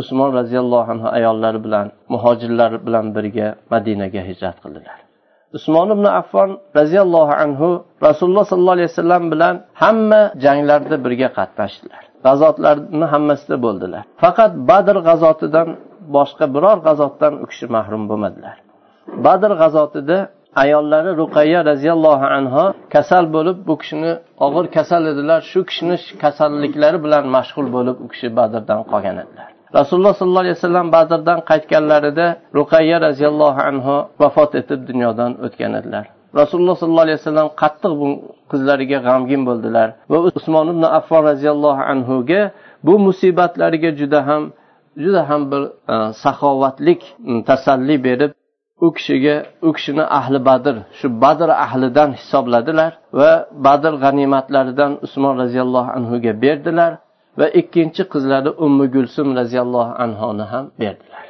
usmon 0.00 0.30
roziyallohu 0.38 0.88
anhu 0.94 1.08
ayollari 1.18 1.60
bilan 1.66 1.86
muhojirlar 2.12 2.72
bilan 2.86 3.06
birga 3.16 3.48
madinaga 3.72 4.22
hijrat 4.28 4.56
qildilar. 4.64 4.98
Usmon 5.56 5.88
ibn 5.96 6.06
affon 6.20 6.50
roziyallohu 6.78 7.34
anhu 7.44 7.68
rasululloh 8.06 8.44
sollallohu 8.50 8.76
alayhi 8.78 8.90
vasallam 8.92 9.24
bilan 9.32 9.54
hamma 9.82 10.22
janglarda 10.44 10.96
birga 11.04 11.28
qatnashdilar. 11.38 12.02
G'azotlarni 12.26 13.06
hammasida 13.12 13.56
bo'ldilar. 13.66 14.02
Faqat 14.22 14.52
badr 14.70 14.96
g'azotidan 15.08 15.68
boshqa 16.16 16.46
biror 16.54 16.78
g'azotdan 16.86 17.32
u 17.42 17.44
kishi 17.50 17.66
mahrum 17.76 18.02
bo'lmadilar. 18.10 18.56
Badr 19.26 19.50
g'azotida 19.62 20.18
ayollari 20.62 21.10
ruqayya 21.22 21.60
roziyallohu 21.70 22.26
anhu 22.38 22.64
kasal 22.94 23.24
bo'lib 23.36 23.56
bu 23.68 23.74
kishini 23.80 24.12
og'ir 24.46 24.64
kasal 24.76 25.02
edilar. 25.12 25.40
Shu 25.50 25.60
kishini 25.68 25.96
kasalliklari 26.22 26.98
bilan 27.04 27.24
mashg'ul 27.36 27.68
bo'lib 27.76 27.96
u 28.04 28.06
kishi 28.12 28.28
badrdan 28.38 28.80
qolgan 28.90 29.16
edilar. 29.24 29.48
Rasululloh 29.78 30.14
sollallohu 30.18 30.44
alayhi 30.46 30.56
vasallam 30.58 30.86
badrdan 30.96 31.38
qaytganlarida 31.50 32.26
ruqayya 32.58 32.96
roziyallohu 33.06 33.60
anhu 33.70 33.94
vafot 34.22 34.52
etib 34.60 34.80
dunyodan 34.90 35.30
o'tgan 35.46 35.72
edilar. 35.80 36.04
Rasululloh 36.40 36.76
sollallohu 36.80 37.06
alayhi 37.06 37.18
vasallam 37.22 37.48
qattiq 37.62 37.92
bu 38.00 38.08
qizlariga 38.50 38.98
g'amgin 39.06 39.42
bo'ldilar 39.48 39.88
va 40.12 40.18
usmon 40.28 40.66
ibn 40.74 40.84
affon 40.98 41.22
roziyallohu 41.30 41.82
anhuga 41.92 42.42
bu 42.86 42.94
musibatlariga 43.06 43.90
juda 44.00 44.20
ham 44.28 44.42
juda 45.04 45.22
ham 45.28 45.42
bir 45.52 45.62
e, 45.94 45.96
saxovatlik 46.22 47.00
tasalli 47.48 47.96
berib 48.06 48.30
u 48.80 48.92
kishiga 48.92 49.36
u 49.62 49.72
kishini 49.72 50.04
ahli 50.18 50.38
badr 50.48 50.76
shu 50.98 51.08
badr 51.22 51.48
ahlidan 51.64 52.10
hisobladilar 52.20 52.92
va 53.18 53.32
badr 53.66 53.92
g'animatlaridan 54.04 54.92
usmon 55.06 55.34
roziyallohu 55.42 55.90
anhuga 55.98 56.32
berdilar 56.44 56.92
va 57.38 57.46
ikkinchi 57.60 58.02
qizlari 58.12 58.50
ummi 58.64 58.86
gulsum 58.94 59.28
roziyallohu 59.40 59.92
anhoni 60.04 60.44
ham 60.52 60.64
berdilar. 60.80 61.24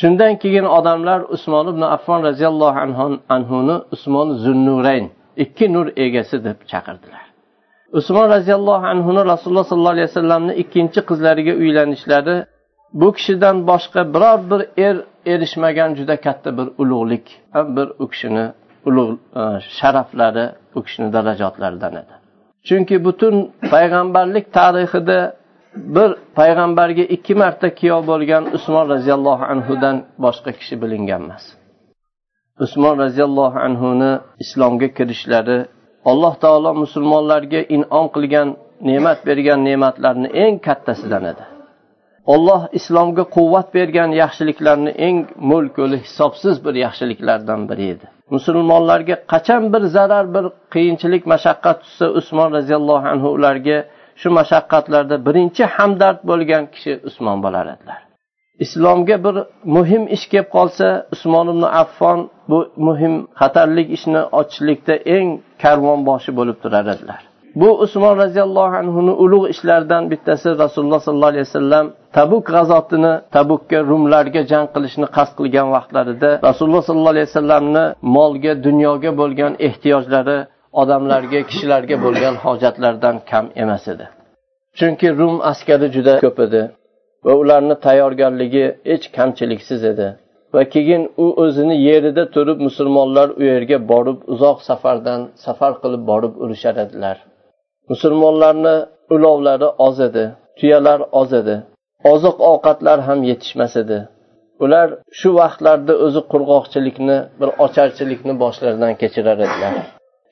Shundan 0.00 0.32
keyin 0.42 0.66
odamlar 0.78 1.20
usmon 1.34 1.66
ibn 1.72 1.82
affon 1.96 2.20
roziyallohu 2.28 2.78
anhuni 3.36 3.76
usmon 3.94 4.28
zunnurayn 4.44 5.06
ikki 5.44 5.66
nur 5.74 5.86
egasi 6.04 6.36
deb 6.46 6.58
chaqirdilar. 6.70 7.24
Usmon 7.98 8.26
roziyallohu 8.36 8.84
anhuni 8.94 9.22
rasululloh 9.32 9.66
sollallohu 9.70 9.94
alayhi 9.96 10.08
vasallamni 10.10 10.52
ikkinchi 10.62 11.00
qizlariga 11.08 11.52
uylanishlari 11.62 12.36
bu 12.92 13.12
kishidan 13.12 13.56
boshqa 13.66 14.14
biror 14.14 14.38
bir 14.50 14.60
er 14.86 14.96
erishmagan 15.26 15.94
juda 15.94 16.16
katta 16.20 16.58
bir 16.58 16.68
ulug'lik 16.82 17.26
bir 17.76 17.88
u 17.98 18.08
kishini 18.08 18.46
ulug' 18.88 19.18
e, 19.40 19.42
sharaflari 19.78 20.46
u 20.74 20.82
kishini 20.82 21.12
darajotlaridan 21.12 21.94
edi. 22.02 22.14
Chunki 22.68 23.04
butun 23.04 23.34
payg'ambarlik 23.72 24.46
tarixida 24.58 25.18
bir 25.76 26.10
payg'ambarga 26.38 27.04
ikki 27.16 27.34
marta 27.42 27.68
kuyov 27.80 28.02
bo'lgan 28.10 28.44
usmon 28.56 28.84
roziyallohu 28.94 29.44
anhudan 29.52 29.96
boshqa 30.24 30.50
kishi 30.58 30.74
bilingan 30.82 31.22
emas. 31.26 31.44
Usmon 32.64 32.94
roziyallohu 33.04 33.58
anhuni 33.68 34.12
islomga 34.44 34.88
kirishlari 34.96 35.58
alloh 36.10 36.34
taolo 36.44 36.70
musulmonlarga 36.82 37.60
inom 37.76 38.06
qilgan 38.14 38.48
ne'mat 38.88 39.18
bergan 39.28 39.60
ne'matlarni 39.68 40.28
eng 40.44 40.54
kattasidan 40.66 41.24
edi. 41.32 41.44
Olloh 42.32 42.62
islomga 42.78 43.24
quvvat 43.36 43.68
bergan 43.76 44.10
yaxshiliklarni 44.22 44.92
eng 45.06 45.18
mo'l 45.50 45.66
ko'li 45.76 45.98
hisobsiz 46.06 46.56
bir 46.64 46.74
yaxshiliklardan 46.84 47.60
biri 47.70 47.86
edi. 47.94 48.06
Musulmonlarga 48.34 49.16
qachon 49.32 49.62
bir 49.74 49.82
zarar 49.96 50.26
bir 50.34 50.44
qiyinchilik 50.74 51.22
mashaqqat 51.32 51.76
tushsa 51.82 52.06
usmon 52.18 52.48
roziyallohu 52.56 53.06
anhu 53.14 53.28
ularga 53.36 53.78
shu 54.20 54.28
mashaqqatlarda 54.38 55.16
birinchi 55.26 55.64
hamdard 55.76 56.20
bo'lgan 56.30 56.64
kishi 56.74 56.92
usmon 57.08 57.38
bo'lar 57.44 57.66
edilar. 57.74 58.00
Islomga 58.64 59.16
bir 59.26 59.36
muhim 59.76 60.02
ish 60.16 60.26
kelib 60.32 60.48
qolsa 60.56 60.86
usmon 61.14 61.46
ibn 61.52 61.64
affon 61.82 62.20
bu 62.50 62.58
muhim 62.86 63.14
xatarlik 63.40 63.88
ishni 63.96 64.20
ochishlikda 64.40 64.94
eng 65.16 65.28
karvonboshi 65.62 66.30
bo'lib 66.38 66.56
turar 66.62 66.86
edilar. 66.94 67.20
Bu 67.60 67.78
usmon 67.84 68.16
roziyallohu 68.16 68.76
anhuni 68.82 69.10
ulug' 69.24 69.48
ishlaridan 69.54 70.10
bittasi 70.10 70.48
rasululloh 70.64 71.00
sollallohu 71.06 71.32
alayhi 71.34 71.46
vasallam 71.48 71.86
tabuk 72.12 72.46
g'azotini 72.54 73.12
tabukka 73.36 73.78
rumlarga 73.90 74.42
jang 74.50 74.66
qilishni 74.74 75.06
qasd 75.16 75.32
qilgan 75.38 75.68
vaqtlarida 75.76 76.30
rasululloh 76.48 76.82
sollallohu 76.88 77.14
alayhi 77.16 77.28
vasallamni 77.30 77.84
molga 78.16 78.52
dunyoga 78.66 79.10
bo'lgan 79.20 79.52
ehtiyojlari 79.66 80.38
odamlarga 80.80 81.40
kishilarga 81.50 81.96
bo'lgan 82.04 82.34
hojatlardan 82.44 83.16
kam 83.30 83.44
emas 83.62 83.84
edi. 83.92 84.04
Chunki 84.78 85.08
rum 85.18 85.36
askari 85.50 85.86
juda 85.96 86.14
ko'p 86.24 86.38
edi 86.46 86.62
va 87.26 87.32
ularni 87.42 87.74
tayyorgarligi 87.86 88.64
hech 88.90 89.04
kamchiliksiz 89.16 89.82
edi. 89.92 90.08
Va 90.54 90.62
keyin 90.74 91.02
u 91.24 91.26
o'zini 91.44 91.76
yerida 91.88 92.24
turib 92.34 92.58
musulmonlar 92.66 93.28
u 93.40 93.42
yerga 93.52 93.78
borib 93.92 94.18
uzoq 94.32 94.58
safardan 94.68 95.20
safar 95.44 95.72
qilib 95.82 96.02
borib 96.10 96.34
urushar 96.42 96.76
edilar. 96.86 97.16
Musulmonlarni 97.90 98.76
ulovlari 99.14 99.68
oz 99.86 100.00
edi 100.08 100.24
tuyalar 100.58 101.00
oz 101.20 101.32
edi 101.40 101.56
oziq 102.12 102.36
ovqatlar 102.50 102.98
ham 103.08 103.20
yetishmas 103.30 103.74
edi. 103.82 103.98
Ular 104.64 104.88
shu 105.18 105.28
vaqtlarda 105.40 105.94
o'zi 106.06 106.20
qurg'oqchilikni 106.32 107.18
bir 107.40 107.48
ocharchilikni 107.64 108.34
boshlaridan 108.42 108.92
kechirar 109.02 109.38
edilar. 109.46 109.72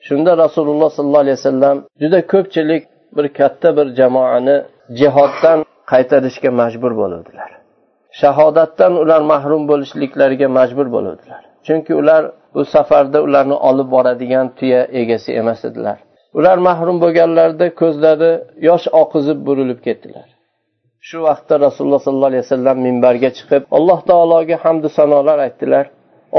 Shunda 0.07 0.31
rasululloh 0.43 0.89
sollallohu 0.97 1.23
alayhi 1.25 1.37
vasallam 1.39 1.77
juda 2.01 2.19
ko'pchilik 2.33 2.83
bir 3.17 3.25
katta 3.39 3.69
bir 3.77 3.87
jamoani 3.99 4.57
jihoddan 4.99 5.59
qaytarishga 5.91 6.51
majbur 6.61 6.91
bo'luvdilar. 7.01 7.49
Shahodatdan 8.21 8.93
ular 9.03 9.21
mahrum 9.33 9.63
bo'lishliklariga 9.71 10.47
majbur 10.57 10.87
bo'luvdilar. 10.95 11.41
Chunki 11.65 11.93
ular 12.01 12.23
bu 12.55 12.61
safarda 12.73 13.19
ularni 13.27 13.57
olib 13.69 13.87
boradigan 13.95 14.47
tuya 14.57 14.81
egasi 15.01 15.29
emas 15.41 15.61
edilar. 15.69 15.97
Ular 16.37 16.57
mahrum 16.67 16.97
bo'lganlarida 17.03 17.67
ko'zlari 17.81 18.31
yosh 18.69 18.85
oqizib 19.01 19.39
burilib 19.47 19.79
ketdilar. 19.87 20.27
Shu 21.07 21.17
vaqtda 21.27 21.55
rasululloh 21.65 22.01
sollallohu 22.05 22.31
alayhi 22.31 22.45
vasallam 22.45 22.77
minbarga 22.87 23.29
chiqib 23.37 23.63
alloh 23.77 23.99
taologa 24.09 24.55
hamdu 24.65 24.87
sanolar 24.97 25.37
aytdilar. 25.47 25.85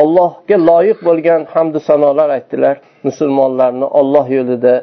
Ollohga 0.00 0.56
loyiq 0.70 0.98
bo'lgan 1.08 1.40
hamdu 1.54 1.78
sanolar 1.88 2.28
aytdilar. 2.36 2.76
Musulmonlarni 3.06 3.86
olloh 4.00 4.26
yo'lida 4.36 4.74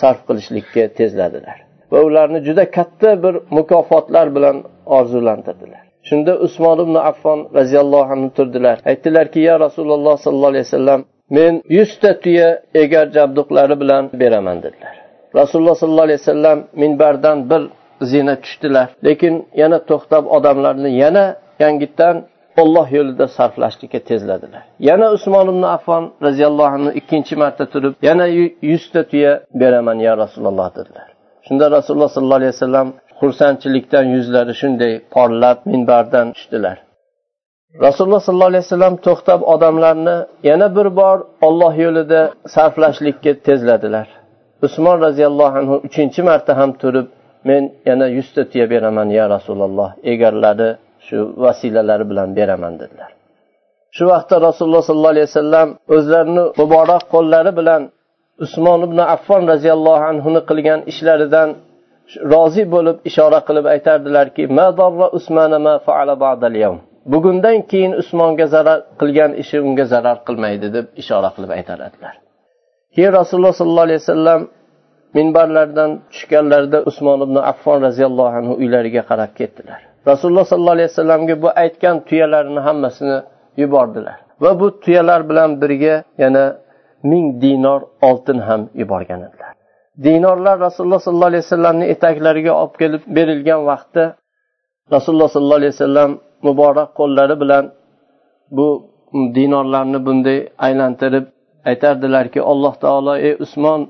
sarf 0.00 0.20
qilishlikka 0.28 0.82
tezladilar 0.98 1.58
va 1.92 1.98
ularni 2.08 2.38
juda 2.48 2.64
katta 2.76 3.10
bir 3.24 3.34
mukofotlar 3.58 4.26
bilan 4.36 4.56
orzulantirdilar. 4.98 5.82
Shunda 6.08 6.32
usmon 6.46 6.78
ibn 6.84 6.94
affon 7.10 7.40
roziyallohu 7.58 8.10
anhu 8.14 8.30
turdilar. 8.38 8.76
Aytdilarki 8.90 9.40
ya 9.48 9.54
rasululloh 9.60 10.16
sollallohu 10.24 10.52
alayhi 10.54 10.66
vasallam 10.68 11.00
men 11.30 11.62
yuzta 11.68 12.20
tuya 12.20 12.62
egar 12.74 13.06
jabduqlari 13.16 13.80
bilan 13.80 14.10
beraman 14.20 14.62
dedilar. 14.62 14.94
Rasululloh 15.34 15.74
sollallohu 15.74 16.08
alayhi 16.08 16.20
vasallam 16.20 16.58
minbardan 16.72 17.50
bir 17.50 17.62
zina 18.02 18.34
tushdilar. 18.40 18.88
Lekin 19.04 19.34
yana 19.56 19.78
to'xtab 19.90 20.24
odamlarni 20.36 20.90
yana 21.02 21.36
yangitdan 21.58 22.16
olloh 22.62 22.92
yo'lida 22.92 23.26
sarflashlikka 23.36 23.98
tezladilar. 23.98 24.62
Yana 24.88 25.06
usmon 25.16 25.46
ibn 25.52 25.62
affon 25.76 26.04
roziyallohu 26.26 26.70
anhu 26.76 26.90
ikkinchi 27.00 27.34
marta 27.42 27.64
turib 27.72 27.94
yana 28.08 28.26
yuzta 28.70 29.00
tuya 29.10 29.32
beraman 29.60 29.98
ya 30.06 30.12
rasululloh 30.22 30.68
dedilar. 30.76 31.08
Shunda 31.46 31.66
rasululloh 31.76 32.08
sollallohu 32.08 32.40
alayhi 32.42 32.54
vasallam 32.56 32.88
xursandchilikdan 33.20 34.04
yuzlari 34.14 34.54
shunday 34.60 34.92
porlab 35.14 35.58
minbardan 35.72 36.26
tushdilar. 36.36 36.76
Rasululloh 37.80 38.20
sollallohu 38.26 38.52
alayhi 38.52 38.64
vasallam 38.66 38.94
to'xtab 39.06 39.40
odamlarni 39.54 40.16
yana 40.48 40.66
bir 40.76 40.88
bor 41.00 41.18
olloh 41.46 41.74
yo'lida 41.84 42.20
sarflashlikka 42.54 43.32
tezladilar. 43.46 44.06
Usmon 44.66 44.96
roziyallohu 45.06 45.54
anhu 45.60 45.74
uchinchi 45.86 46.20
marta 46.28 46.52
ham 46.60 46.70
turib 46.82 47.06
men 47.48 47.62
yana 47.88 48.06
yuzta 48.16 48.42
tuya 48.50 48.66
beraman 48.72 49.08
ya 49.18 49.24
rasululloh 49.34 49.90
egarlari 50.12 50.68
shu 51.06 51.18
vasilalari 51.44 52.04
bilan 52.10 52.28
beraman 52.38 52.74
dedilar. 52.80 53.10
Shu 53.96 54.04
vaqtda 54.12 54.36
rasululloh 54.48 54.82
sollallohu 54.88 55.14
alayhi 55.16 55.28
vasallam 55.30 55.68
o'zlarini 55.96 56.44
muborak 56.60 57.02
qo'llari 57.14 57.52
bilan 57.60 57.82
usmon 58.44 58.80
ibn 58.88 58.98
affon 59.14 59.42
roziyallohu 59.52 60.04
anhuni 60.10 60.40
qilgan 60.48 60.80
ishlaridan 60.90 61.48
rozi 62.32 62.64
bo'lib 62.74 62.96
ishora 63.10 63.40
qilib 63.48 63.66
aytardilarki 63.74 64.42
bugundan 67.12 67.58
keyin 67.70 67.92
usmonga 68.02 68.46
zarar 68.54 68.78
qilgan 69.00 69.32
ishi 69.42 69.56
unga 69.66 69.84
zarar 69.92 70.16
qilmaydi 70.26 70.66
deb 70.76 70.86
ishora 71.02 71.28
qilib 71.36 71.50
aytar 71.58 71.78
edilar 71.88 72.14
keyin 72.94 73.12
rasululloh 73.20 73.54
sollallohu 73.60 73.86
alayhi 73.88 74.02
vasallam 74.04 74.40
minbarlardan 75.16 75.90
tushganlarida 76.12 76.78
usmon 76.90 77.20
ibn 77.26 77.36
affon 77.50 77.78
roziyallohu 77.86 78.32
anhu 78.40 78.52
uylariga 78.62 79.02
qarab 79.10 79.30
ketdilar. 79.38 79.80
Rasululloh 80.10 80.44
sollallohu 80.50 80.76
alayhi 80.78 80.90
vasallamga 80.92 81.34
bu 81.42 81.48
aytgan 81.62 81.96
tuyalarini 82.08 82.60
hammasini 82.66 83.18
yubordilar 83.62 84.18
va 84.42 84.50
bu 84.60 84.66
tuyalar 84.82 85.20
bilan 85.30 85.50
birga 85.62 85.94
yana 86.22 86.44
ming 87.10 87.26
dinor 87.42 87.80
oltin 88.08 88.38
ham 88.48 88.60
yuborgan 88.80 89.20
edilar. 89.28 89.52
Dinorlar 90.04 90.56
rasululloh 90.66 91.00
sollallohu 91.06 91.30
alayhi 91.32 91.44
vasallamni 91.46 91.84
etaklariga 91.94 92.52
olib 92.62 92.74
kelib 92.80 93.02
berilgan 93.16 93.60
vaqtda 93.70 94.04
rasululloh 94.94 95.28
sollallohu 95.28 95.60
alayhi 95.62 95.74
vasallam 95.76 96.10
muborak 96.42 96.90
qo'llari 96.98 97.34
bilan 97.42 97.64
bu 98.56 98.68
dinorlarni 99.36 99.98
bunday 100.06 100.38
aylantirib 100.66 101.26
aytardilarki 101.70 102.40
alloh 102.52 102.74
taolo 102.84 103.14
ey 103.26 103.34
usmon 103.44 103.80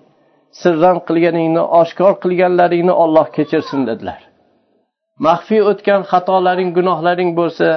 sirran 0.61 0.99
qilganingni 1.09 1.63
oshkor 1.81 2.13
qilganlaringni 2.25 2.95
olloh 3.05 3.27
kechirsin 3.37 3.81
dedilar. 3.91 4.21
Maxfiy 5.27 5.63
o'tgan 5.71 6.03
xatolaring 6.13 6.71
gunohlaring 6.79 7.31
bo'lsa 7.41 7.69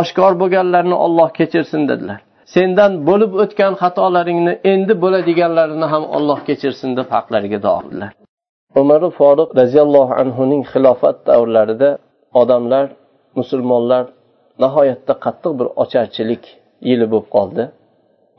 oshkor 0.00 0.32
bo'lganlarni 0.42 0.96
olloh 1.06 1.28
kechirsin 1.38 1.82
dedilar. 1.90 2.20
Sendan 2.54 2.92
bo'lib 3.08 3.32
o'tgan 3.42 3.72
xatolaringni 3.82 4.54
endi 4.72 4.94
bo'ladiganlarini 5.02 5.86
ham 5.92 6.04
olloh 6.16 6.40
kechirsin 6.48 6.90
deb 6.98 7.08
haqlariga 7.16 7.58
duo 7.64 7.78
qildilar. 7.84 8.10
Umar 8.80 9.02
foruq 9.18 9.50
roziyallohu 9.60 10.12
anhuning 10.22 10.62
xilofat 10.72 11.16
davrlarida 11.28 11.90
odamlar 12.40 12.86
musulmonlar 13.38 14.04
nihoyatda 14.62 15.14
qattiq 15.24 15.52
bir 15.58 15.68
ocharchilik 15.82 16.44
yili 16.88 17.06
bo'lib 17.12 17.28
qoldi. 17.36 17.64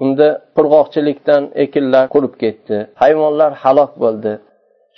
Unda 0.03 0.27
qurg'oqchilikdan 0.55 1.43
ekinlar 1.63 2.05
qurib 2.13 2.33
ketdi. 2.43 2.77
Hayvonlar 3.01 3.51
halok 3.63 3.91
bo'ldi. 4.03 4.33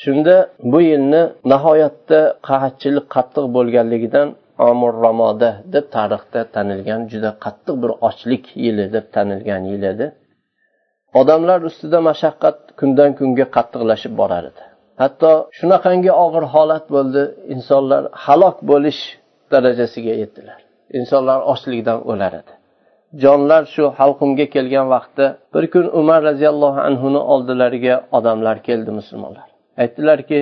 Shunda 0.04 0.36
bu 0.72 0.80
yilni 0.90 1.24
nihoyatda 1.52 2.20
qahatchilik 2.48 3.06
qattiq 3.16 3.46
bo'lganligidan 3.56 4.28
omur 4.70 4.94
ramoda 5.06 5.50
deb 5.74 5.86
tarixda 5.96 6.42
tanilgan 6.56 7.02
juda 7.12 7.32
qattiq 7.46 7.76
bir 7.84 7.92
ochlik 8.08 8.46
yili 8.66 8.86
deb 8.96 9.06
tanilgan 9.16 9.64
yil 9.72 9.84
edi. 9.94 10.08
Odamlar 11.20 11.60
ustida 11.70 12.00
mashaqqat 12.10 12.58
kundan 12.80 13.12
kunga 13.20 13.46
qattiqlashib 13.56 14.14
borar 14.22 14.44
edi. 14.52 14.64
Hatto 15.02 15.32
shunaqangi 15.58 16.12
og'ir 16.26 16.44
holat 16.54 16.86
bo'ldi 16.96 17.22
insonlar 17.54 18.04
halok 18.26 18.58
bo'lish 18.72 19.02
darajasiga 19.54 20.14
yetdilar. 20.22 20.60
Insonlar 21.00 21.40
ochlikdan 21.54 22.00
o'lar 22.12 22.34
edi. 22.42 22.54
Jonlar 23.24 23.64
shu 23.74 23.84
halqumga 24.00 24.46
kelgan 24.56 24.88
vaqtda 24.96 25.26
bir 25.54 25.66
kun 25.74 25.86
umar 26.02 26.20
roziyallohu 26.30 26.80
anhuni 26.90 27.22
oldilariga 27.34 27.96
odamlar 28.18 28.58
keldi 28.68 28.92
musulmonlar. 29.00 29.48
Aytdilarki 29.84 30.40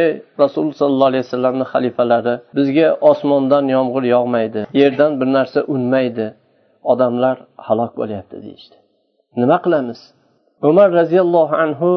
ey 0.00 0.10
rasululloh 0.42 0.76
sollallohu 0.82 1.10
alayhi 1.12 1.24
vasallamni 1.26 1.64
xalifalari 1.72 2.34
bizga 2.56 2.88
osmondan 3.10 3.64
yomg'ir 3.76 4.04
yog'maydi 4.14 4.60
yerdan 4.80 5.12
bir 5.20 5.28
narsa 5.36 5.60
unmaydi 5.74 6.26
odamlar 6.92 7.36
halok 7.66 7.92
bo'lyapti 8.00 8.36
deyishdi. 8.44 8.76
Nima 9.40 9.56
qilamiz? 9.64 10.00
Umar 10.70 10.88
roziyallohu 11.00 11.54
anhu 11.64 11.90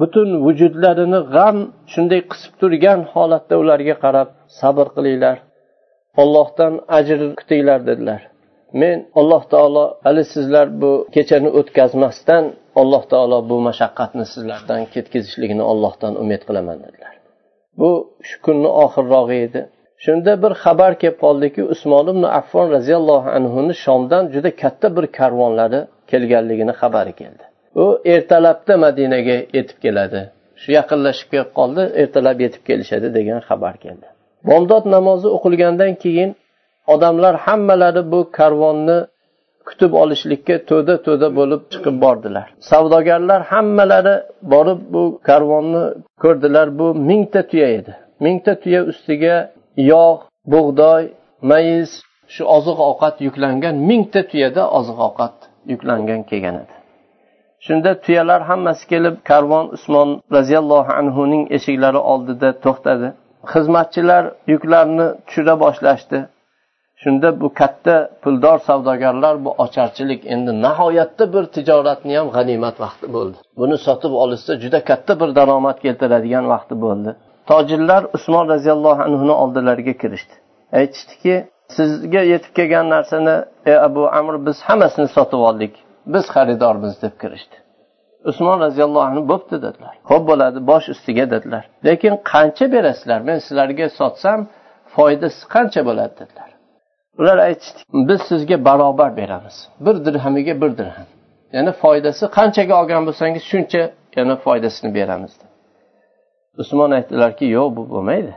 butun 0.00 0.28
vujudlarini 0.44 1.20
g'am 1.34 1.56
shunday 1.92 2.20
qisib 2.30 2.52
turgan 2.60 3.00
holatda 3.12 3.54
ularga 3.62 3.94
qarab 4.04 4.28
sabr 4.60 4.86
qilinglar. 4.96 5.36
Ollohdan 6.22 6.74
ajr 6.98 7.20
kutinglar 7.38 7.80
dedilar. 7.88 8.20
Men 8.80 8.98
alloh 9.20 9.42
taolo 9.52 9.84
hali 10.06 10.24
sizlar 10.34 10.66
bu 10.82 10.92
kechani 11.14 11.50
o'tkazmasdan 11.58 12.44
alloh 12.80 13.02
taolo 13.12 13.38
bu 13.50 13.56
mashaqqatni 13.68 14.24
sizlardan 14.32 14.80
ketkazishligini 14.94 15.64
ollohdan 15.72 16.12
umid 16.22 16.42
qilaman 16.48 16.78
dedilar. 16.84 17.14
Bu 17.80 17.90
shu 18.28 18.36
kunni 18.46 18.70
oxirrog'i 18.84 19.38
edi. 19.46 19.60
Shunda 20.04 20.32
bir 20.42 20.52
xabar 20.62 20.92
kelib 21.00 21.18
qoldiki 21.24 21.62
usmon 21.74 22.06
ibn 22.12 22.24
affon 22.40 22.66
roziyallohu 22.76 23.28
anhuni 23.38 23.74
shomdan 23.84 24.24
juda 24.34 24.50
katta 24.62 24.88
bir 24.96 25.06
karvonlari 25.18 25.80
kelganligini 26.10 26.74
xabari 26.80 27.14
keldi. 27.20 27.44
U 27.84 27.86
ertalabda 28.14 28.74
madinaga 28.84 29.36
yetib 29.56 29.78
keladi. 29.84 30.20
Shu 30.60 30.68
yaqinlashib 30.78 31.28
kelib 31.32 31.50
qoldi 31.58 31.82
ertalab 32.02 32.38
yetib 32.44 32.62
kelishadi 32.68 33.08
degan 33.18 33.40
xabar 33.48 33.74
keldi. 33.84 34.06
Bomdod 34.48 34.84
namozi 34.96 35.28
o'qilgandan 35.36 35.92
keyin 36.04 36.30
odamlar 36.94 37.34
hammalari 37.46 38.02
bu 38.12 38.20
karvonni 38.38 38.98
kutib 39.68 39.92
olishlikka 40.02 40.56
to'da 40.70 40.94
to'da 41.06 41.28
bo'lib 41.38 41.62
chiqib 41.72 41.96
bordilar. 42.04 42.46
Savdogarlar 42.70 43.40
hammalari 43.52 44.16
borib 44.52 44.80
bu 44.94 45.02
karvonni 45.28 45.84
ko'rdilar. 46.22 46.66
Bu 46.78 46.86
mingta 47.10 47.40
tuya 47.50 47.68
edi. 47.78 47.92
Mingta 48.24 48.52
tuya 48.62 48.80
ustiga 48.92 49.36
yog' 49.92 50.22
bug'doy 50.52 51.02
mayiz 51.50 51.90
shu 52.34 52.42
oziq 52.56 52.78
ovqat 52.88 53.16
yuklangan 53.26 53.74
mingta 53.90 54.20
tuyada 54.30 54.62
oziq 54.78 54.98
ovqat 55.08 55.34
yuklangan 55.72 56.20
kelgan 56.30 56.56
edi. 56.62 56.75
Shunda 57.66 57.90
tuyalar 58.04 58.40
hammasi 58.50 58.84
kelib 58.92 59.16
karvon 59.30 59.66
usmon 59.76 60.08
roziyallohu 60.36 60.92
anhuning 61.00 61.42
eshiklari 61.56 62.00
oldida 62.12 62.48
to'xtadi. 62.64 63.08
Xizmatchilar 63.52 64.24
yuklarni 64.52 65.06
tushira 65.26 65.54
boshlashdi. 65.64 66.18
Shunda 67.02 67.28
bu 67.40 67.48
katta 67.60 67.96
puldor 68.22 68.58
savdogarlar 68.68 69.34
bu 69.44 69.50
ocharchilik 69.64 70.20
endi 70.34 70.52
nihoyatda 70.66 71.24
bir 71.34 71.44
tijoratni 71.54 72.12
ham 72.18 72.28
g'animat 72.36 72.76
vaqti 72.84 73.06
bo'ldi. 73.16 73.36
Buni 73.60 73.76
sotib 73.86 74.12
olishsa 74.22 74.52
juda 74.62 74.80
katta 74.90 75.12
bir 75.20 75.30
daromad 75.38 75.78
keltiradigan 75.84 76.44
vaqti 76.54 76.74
bo'ldi. 76.84 77.10
Tojirlar 77.50 78.02
usmon 78.16 78.44
roziyallohu 78.52 79.02
anhuni 79.08 79.34
oldilariga 79.42 79.94
kirishdi. 80.02 80.34
Aytishdiki 80.80 81.34
sizga 81.76 82.22
yetib 82.32 82.52
kelgan 82.58 82.86
narsani 82.94 83.36
ey 83.70 83.76
abu 83.88 84.02
amr 84.18 84.34
biz 84.46 84.56
hammasini 84.68 85.08
sotib 85.16 85.40
oldik. 85.48 85.72
Biz 86.14 86.24
xaridormiz 86.34 86.94
deb 87.02 87.14
kirishdi. 87.22 87.56
Usmon 88.30 88.58
roziyallohu 88.64 89.06
anhu 89.10 89.22
bo'pti 89.32 89.56
dedilar. 89.66 89.94
Ho'p 90.10 90.24
bo'ladi 90.30 90.58
bosh 90.70 90.86
ustiga 90.94 91.24
dedilar. 91.34 91.64
Lekin 91.86 92.14
qancha 92.32 92.66
berasizlar 92.74 93.20
men 93.28 93.38
sizlarga 93.46 93.86
sotsam 94.00 94.38
foydasi 94.94 95.42
qancha 95.54 95.80
bo'ladi 95.88 96.14
dedilar. 96.20 96.50
Ular 97.20 97.38
aytishdi 97.48 97.80
biz 98.08 98.20
sizga 98.30 98.56
barobar 98.68 99.10
beramiz. 99.20 99.56
Bir 99.84 99.96
dirhamiga 100.06 100.54
bir 100.62 100.70
dirham. 100.78 101.08
Ya'ni 101.54 101.72
foydasi 101.82 102.24
qanchaga 102.38 102.74
olgan 102.80 103.02
bo'lsangiz 103.08 103.42
shuncha 103.52 103.82
yana 104.16 104.34
foydasini 104.44 104.90
beramiz 104.98 105.32
usmon 106.58 106.90
aytdilarki 106.90 107.46
yo'q 107.56 107.76
bu 107.76 107.82
bo'lmaydi. 107.90 108.34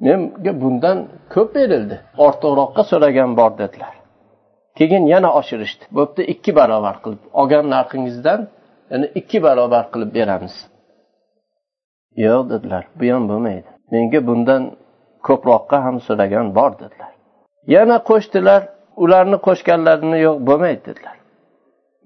Menga 0.00 0.52
bundan 0.62 0.98
ko'p 1.34 1.54
berildi. 1.54 1.96
Ortiqroqqa 2.26 2.82
so'ragan 2.90 3.30
bor 3.40 3.50
dedilar. 3.58 3.94
Keyin 4.80 5.04
yana 5.14 5.30
oshirishdi. 5.40 5.84
Bo'pti 5.96 6.22
ikki 6.32 6.50
barobar 6.58 6.96
qilib. 7.04 7.22
Olgan 7.40 7.64
narxingizdan 7.74 8.40
yana 8.92 9.06
ikki 9.20 9.38
barobar 9.46 9.84
qilib 9.92 10.10
beramiz. 10.18 10.54
Yo'q 12.26 12.42
dedilar 12.52 12.84
bu 12.98 13.04
ham 13.14 13.24
bo'lmaydi. 13.30 13.70
Menga 13.92 14.20
bundan 14.28 14.62
ko'proqqa 15.26 15.78
ham 15.86 15.96
so'ragan 16.06 16.46
bor 16.58 16.72
dedilar. 16.82 17.12
Yana 17.76 17.96
qo'shdilar 18.10 18.60
ularni 19.04 19.38
qo'shganlarini 19.46 20.18
yo'q 20.26 20.36
bo'lmaydi 20.48 20.82
dedilar. 20.88 21.16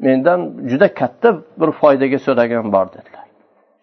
Mendan 0.06 0.40
juda 0.70 0.88
katta 1.00 1.28
bir 1.60 1.70
foydaga 1.80 2.18
so'ragan 2.26 2.66
bor 2.74 2.86
dedilar. 2.96 3.26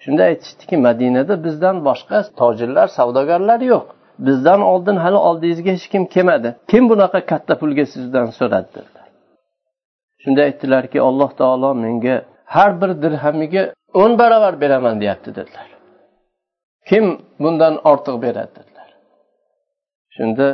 Shunda 0.03 0.23
aytishdiki 0.31 0.75
madinada 0.87 1.33
bizdan 1.45 1.77
boshqa 1.87 2.17
tojirlar 2.39 2.87
savdogarlar 2.97 3.59
yo'q. 3.73 3.85
Bizdan 4.25 4.61
oldin 4.71 4.97
hali 5.03 5.19
oldingizga 5.29 5.71
hech 5.77 5.87
kim 5.93 6.03
kelmadi. 6.13 6.49
Kim 6.71 6.83
bunaqa 6.91 7.19
katta 7.31 7.53
pulga 7.61 7.85
sizdan 7.93 8.27
so'radi 8.39 8.69
dedilar. 8.75 9.07
Shunda 10.21 10.41
aytdilarki 10.47 10.97
alloh 11.07 11.31
taolo 11.39 11.69
menga 11.83 12.15
har 12.55 12.71
bir 12.81 12.91
dirhamiga 13.03 13.63
o'n 14.01 14.11
barobar 14.21 14.53
beraman 14.63 14.95
deyapti 15.01 15.29
dedilar. 15.37 15.67
Kim 16.89 17.05
bundan 17.43 17.73
ortiq 17.91 18.15
beradi 18.25 18.51
dedilar. 18.57 18.89
Shunda 20.15 20.47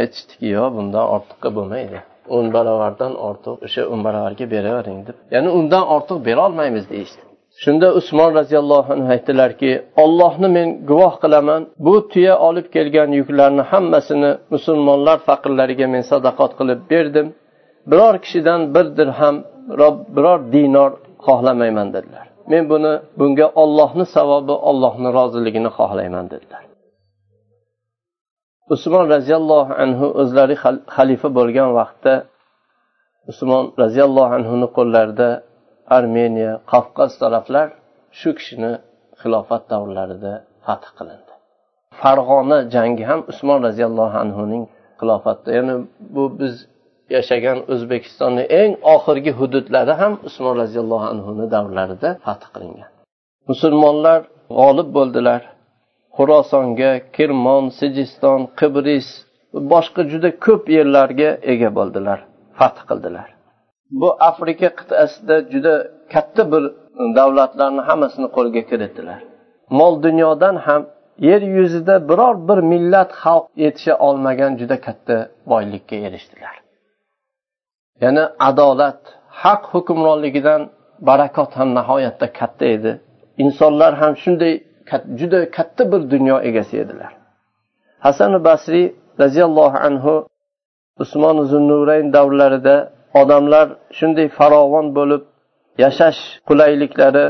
aytishdiki 0.00 0.46
yo'q 0.56 0.68
bundan 0.76 1.06
ortiqqa 1.14 1.48
bo'lmaydi. 1.56 1.98
O'n 2.36 2.46
barobardan 2.56 3.12
ortiq 3.28 3.54
o'sha 3.66 3.82
o'n 3.92 4.00
barobarga 4.06 4.44
beravering 4.54 5.00
deb. 5.06 5.16
Ya'ni 5.34 5.50
undan 5.58 5.84
ortiq 5.94 6.18
berolmaymiz 6.28 6.84
deyishdi. 6.92 7.22
Shunda 7.64 7.88
usmon 7.94 8.34
roziyallohu 8.34 8.92
anhu 8.92 9.08
aytdilarki 9.16 9.70
ollohni 10.04 10.48
men 10.56 10.68
guvoh 10.90 11.14
qilaman. 11.22 11.62
Bu 11.86 12.08
tuya 12.12 12.34
olib 12.48 12.66
kelgan 12.74 13.10
yuklarni 13.20 13.62
hammasini 13.70 14.30
musulmonlar 14.54 15.18
faqirlariga 15.28 15.86
men 15.94 16.02
sadaqat 16.12 16.52
qilib 16.58 16.80
berdim. 16.90 17.26
Biror 17.90 18.14
kishidan 18.24 18.60
bir 18.74 18.86
dirham 18.98 19.36
biror 20.16 20.38
dinor 20.52 20.92
xohlamayman 21.26 21.88
dedilar. 21.94 22.26
Men 22.52 22.62
buni 22.72 22.92
bunga 23.18 23.46
ollohni 23.62 24.06
savobi 24.16 24.54
ollohni 24.70 25.08
roziligini 25.18 25.70
xohlayman 25.78 26.26
dedilar. 26.32 26.62
Usmon 28.74 29.04
roziyallohu 29.14 29.72
anhu 29.84 30.06
o'zlari 30.22 30.56
xalifa 30.96 31.28
bo'lgan 31.38 31.70
vaqtda 31.78 32.14
usmon 33.30 33.64
roziyallohu 33.82 34.32
anhuni 34.38 34.68
qo'llarida 34.76 35.28
armeniya 35.96 36.52
qafqaz 36.72 37.12
taraflar 37.22 37.68
shu 38.20 38.30
kishini 38.38 38.72
xilofat 39.20 39.62
davrlarida 39.72 40.32
fath 40.66 40.88
qilindi. 40.98 41.32
Farg'ona 42.00 42.58
jangi 42.74 43.04
ham 43.10 43.20
usmon 43.32 43.58
roziyallohu 43.66 44.16
anhuning 44.24 44.64
xilofatida. 45.00 45.50
Ya'ni 45.58 45.74
bu 46.14 46.24
biz 46.40 46.54
yashagan 47.16 47.58
o'zbekistonni 47.72 48.44
eng 48.60 48.72
oxirgi 48.94 49.32
hududlari 49.40 49.94
ham 50.00 50.12
usmon 50.28 50.54
roziyallohu 50.62 51.06
anhuni 51.14 51.46
davrlarida 51.54 52.10
fath 52.26 52.44
qilingan. 52.54 52.90
Musulmonlar 53.50 54.20
g'olib 54.58 54.88
bo'ldilar. 54.96 55.40
Xurosonga 56.16 56.92
kirmon 57.16 57.64
sijiston 57.78 58.40
qibris 58.60 59.08
boshqa 59.72 60.02
juda 60.12 60.30
ko'p 60.46 60.62
yerlarga 60.76 61.30
ega 61.52 61.70
bo'ldilar. 61.78 62.18
Fath 62.58 62.80
qildilar. 62.88 63.28
Bu 64.00 64.08
afrika 64.20 64.68
qit'asida 64.78 65.36
juda 65.52 65.74
katta 66.12 66.42
bir 66.52 66.62
davlatlarni 67.18 67.82
hammasini 67.88 68.28
qo'lga 68.36 68.62
kiritdilar. 68.70 69.20
Mol 69.78 69.94
dunyodan 70.06 70.56
ham 70.66 70.82
yer 71.28 71.42
yuzida 71.58 71.94
biror 72.08 72.34
bir 72.48 72.58
millat 72.72 73.10
xalq 73.22 73.44
yetisha 73.64 73.94
olmagan 74.06 74.52
juda 74.60 74.76
katta 74.86 75.16
boylikka 75.50 75.96
erishdilar. 76.06 76.54
Ya'ni 78.02 78.24
adolat 78.48 79.00
haq 79.42 79.62
hukmronligidan 79.72 80.60
barakot 81.08 81.52
ham 81.58 81.68
nihoyatda 81.78 82.26
katta 82.38 82.64
edi. 82.76 82.92
Insonlar 83.44 83.92
ham 84.00 84.12
shunday 84.22 84.54
juda 85.20 85.40
katta 85.56 85.82
bir 85.92 86.02
dunyo 86.14 86.36
egasi 86.48 86.74
edilar. 86.84 87.12
Hasan 88.06 88.32
basriy 88.44 88.86
roziyallohu 89.22 89.78
anhu 89.88 90.14
usmon 91.02 91.36
zunnurayn 91.52 92.06
davrlarida 92.16 92.76
odamlar 93.20 93.66
shunday 93.98 94.28
farovon 94.38 94.86
bo'lib 94.98 95.22
yashash 95.84 96.20
qulayliklari 96.48 97.26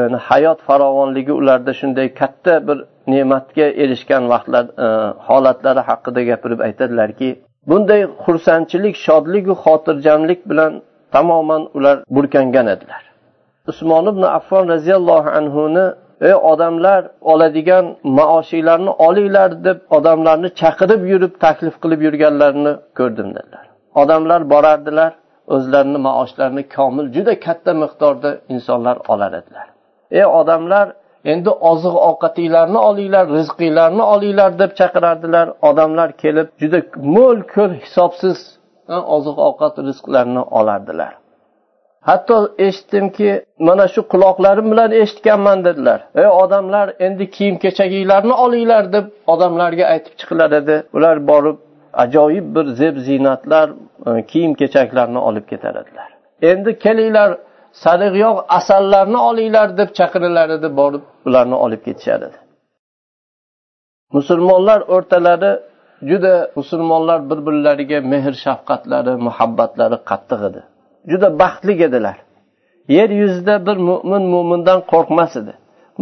yani 0.00 0.16
hayot 0.28 0.58
farovonligi 0.68 1.32
ularda 1.40 1.72
shunday 1.80 2.14
katta 2.20 2.54
bir 2.68 2.78
ne'matga 3.12 3.66
erishgan 3.82 4.22
vaqtlar 4.32 4.64
e, 4.84 4.86
holatlari 5.28 5.82
haqida 5.90 6.20
gapirib 6.30 6.60
aytadilarki 6.66 7.28
bunday 7.70 8.02
xursandchilik 8.24 8.94
shodligu 9.06 9.54
xotirjamlik 9.64 10.40
bilan 10.50 10.72
tamoman 11.14 11.62
ular 11.74 11.96
burkangan 12.10 12.66
edilar. 12.74 13.02
Usmon 13.70 14.06
ibn 14.12 14.22
affon 14.22 14.68
roziyallohu 14.74 15.30
anhuni 15.38 15.86
ey 16.28 16.34
odamlar 16.34 17.02
oladigan 17.32 17.84
maoshinglarni 18.18 18.90
olinglar 19.06 19.50
deb 19.64 19.78
odamlarni 19.96 20.48
chaqirib 20.60 21.02
yurib 21.12 21.32
taklif 21.44 21.74
qilib 21.82 22.00
yurganlarini 22.06 22.72
ko'rdim 22.98 23.28
dedilar. 23.36 23.64
Odamlar 24.02 24.40
borardilar 24.52 25.12
o'zlarini 25.54 25.98
maoshlarini 25.98 26.68
komil 26.76 27.06
juda 27.14 27.40
katta 27.40 27.72
miqdorda 27.82 28.30
insonlar 28.48 28.96
olar 29.08 29.32
edilar. 29.40 29.66
Ey 30.10 30.26
odamlar 30.26 30.86
endi 31.24 31.50
oziq 31.50 31.94
ovqatinglarni 32.08 32.78
olinglar 32.78 33.28
rizqinglarni 33.38 34.02
olinglar 34.02 34.58
deb 34.58 34.70
chaqirardilar. 34.80 35.46
Odamlar 35.62 36.12
kelib 36.22 36.48
juda 36.60 36.80
mo'l 37.16 37.38
ko'l 37.54 37.72
hisobsiz 37.84 38.38
oziq 39.16 39.36
ovqat 39.48 39.78
rizqlarini 39.88 40.42
olardilar. 40.58 41.12
Hatto 42.08 42.36
eshitdimki 42.58 43.44
mana 43.58 43.88
shu 43.88 44.00
quloqlarim 44.12 44.70
bilan 44.72 44.92
eshitganman 45.02 45.64
dedilar. 45.64 46.00
Ey 46.14 46.28
odamlar 46.42 46.86
endi 47.06 47.30
kiyim 47.30 47.56
kechaginglarni 47.64 48.34
olinglar 48.44 48.92
deb 48.92 49.04
odamlarga 49.26 49.84
aytib 49.92 50.14
chiqilar 50.20 50.50
edi. 50.60 50.76
Ular 50.96 51.16
borib 51.30 51.58
ajoyib 51.92 52.46
bir 52.56 52.66
zeb 52.80 52.96
ziynatlar 53.06 53.70
E, 54.06 54.26
kiyim 54.26 54.54
kechaklarni 54.54 55.18
olib 55.18 55.48
ketar 55.48 55.74
edilar 55.82 56.08
endi 56.50 56.78
kelinglar 56.78 57.30
sariqyog' 57.84 58.44
asallarni 58.58 59.18
olinglar 59.28 59.68
deb 59.78 59.90
chaqirilar 59.98 60.48
edi 60.56 60.76
borib 60.76 61.04
ularni 61.26 61.54
olib 61.54 61.84
ketishar 61.84 62.20
edi 62.28 62.38
musulmonlar 64.12 64.80
o'rtalari 64.94 65.52
juda 66.10 66.50
musulmonlar 66.56 67.30
bir 67.30 67.38
birlariga 67.46 68.00
mehr 68.12 68.32
shafqatlari 68.44 69.12
muhabbatlari 69.26 69.98
qattiq 70.10 70.40
edi. 70.48 70.60
Juda 71.10 71.28
baxtli 71.42 71.72
edilar. 71.88 72.16
Yer 72.96 73.10
yuzida 73.22 73.54
bir 73.66 73.76
mo'min 73.88 74.24
mo'mindan 74.34 74.80
qo'rqmas 74.92 75.32
edi. 75.40 75.52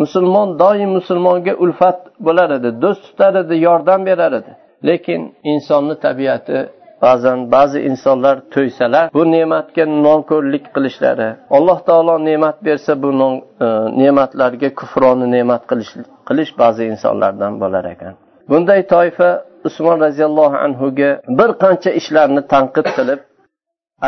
Musulmon 0.02 0.48
doim 0.62 0.90
musulmonga 0.98 1.54
ulfat 1.64 1.98
bo'lar 2.26 2.50
edi 2.58 2.68
do'st 2.82 3.02
tutar 3.06 3.34
edi 3.42 3.54
yordam 3.66 4.00
berar 4.08 4.32
edi. 4.40 4.52
Lekin 4.88 5.20
insonni 5.52 5.94
tabiati 6.04 6.58
ba'zan 7.04 7.38
ba'zi 7.54 7.78
insonlar 7.90 8.36
to'ysalar 8.54 9.04
bu 9.16 9.22
ne'matga 9.34 9.84
nonko'rlik 10.06 10.64
qilishlari 10.74 11.28
alloh 11.56 11.78
taolo 11.88 12.14
ne'mat 12.28 12.56
bersa 12.66 12.92
bu 13.02 13.10
non, 13.20 13.34
e, 13.66 13.68
ne'matlarga 14.02 14.68
kufroni 14.80 15.26
ne'mat 15.36 15.62
qilish 15.70 15.90
qilish 16.28 16.52
ba'zi 16.62 16.82
insonlardan 16.92 17.52
bo'lar 17.62 17.84
ekan. 17.94 18.14
Bunday 18.50 18.80
toifa 18.94 19.30
usmon 19.68 19.96
roziyallohu 20.06 20.56
anhuga 20.66 21.10
bir 21.38 21.50
qancha 21.62 21.90
ishlarni 22.00 22.42
tanqid 22.52 22.86
qilib 22.96 23.20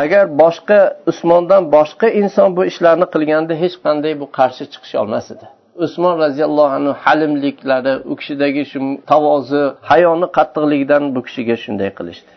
agar 0.01 0.25
boshqa 0.41 0.79
usmondan 1.11 1.63
boshqa 1.75 2.07
inson 2.21 2.49
bu 2.57 2.61
ishlarni 2.71 3.07
qilganda 3.13 3.53
hech 3.63 3.75
qanday 3.85 4.13
bu 4.21 4.25
qarshi 4.37 4.63
chiqish 4.73 4.95
olmas 5.01 5.25
edi. 5.33 5.45
Usmon 5.85 6.15
roziyallohu 6.25 6.73
anhu 6.79 6.93
halimliklari 7.03 7.93
u 8.11 8.13
kishidagi 8.19 8.63
shu 8.71 8.79
tavozi 9.11 9.63
hayoni 9.91 10.27
qattiqligidan 10.37 11.03
bu 11.15 11.19
kishiga 11.27 11.55
shunday 11.63 11.91
qilishdi. 11.99 12.31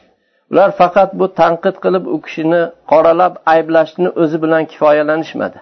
Ular 0.50 0.70
faqat 0.80 1.10
bu 1.20 1.26
tanqid 1.40 1.76
qilib 1.84 2.04
u 2.14 2.16
kishini 2.26 2.62
qoralab 2.92 3.34
ayblashni 3.54 4.08
o'zi 4.22 4.36
bilan 4.44 4.64
kifoyalanishmadi. 4.72 5.58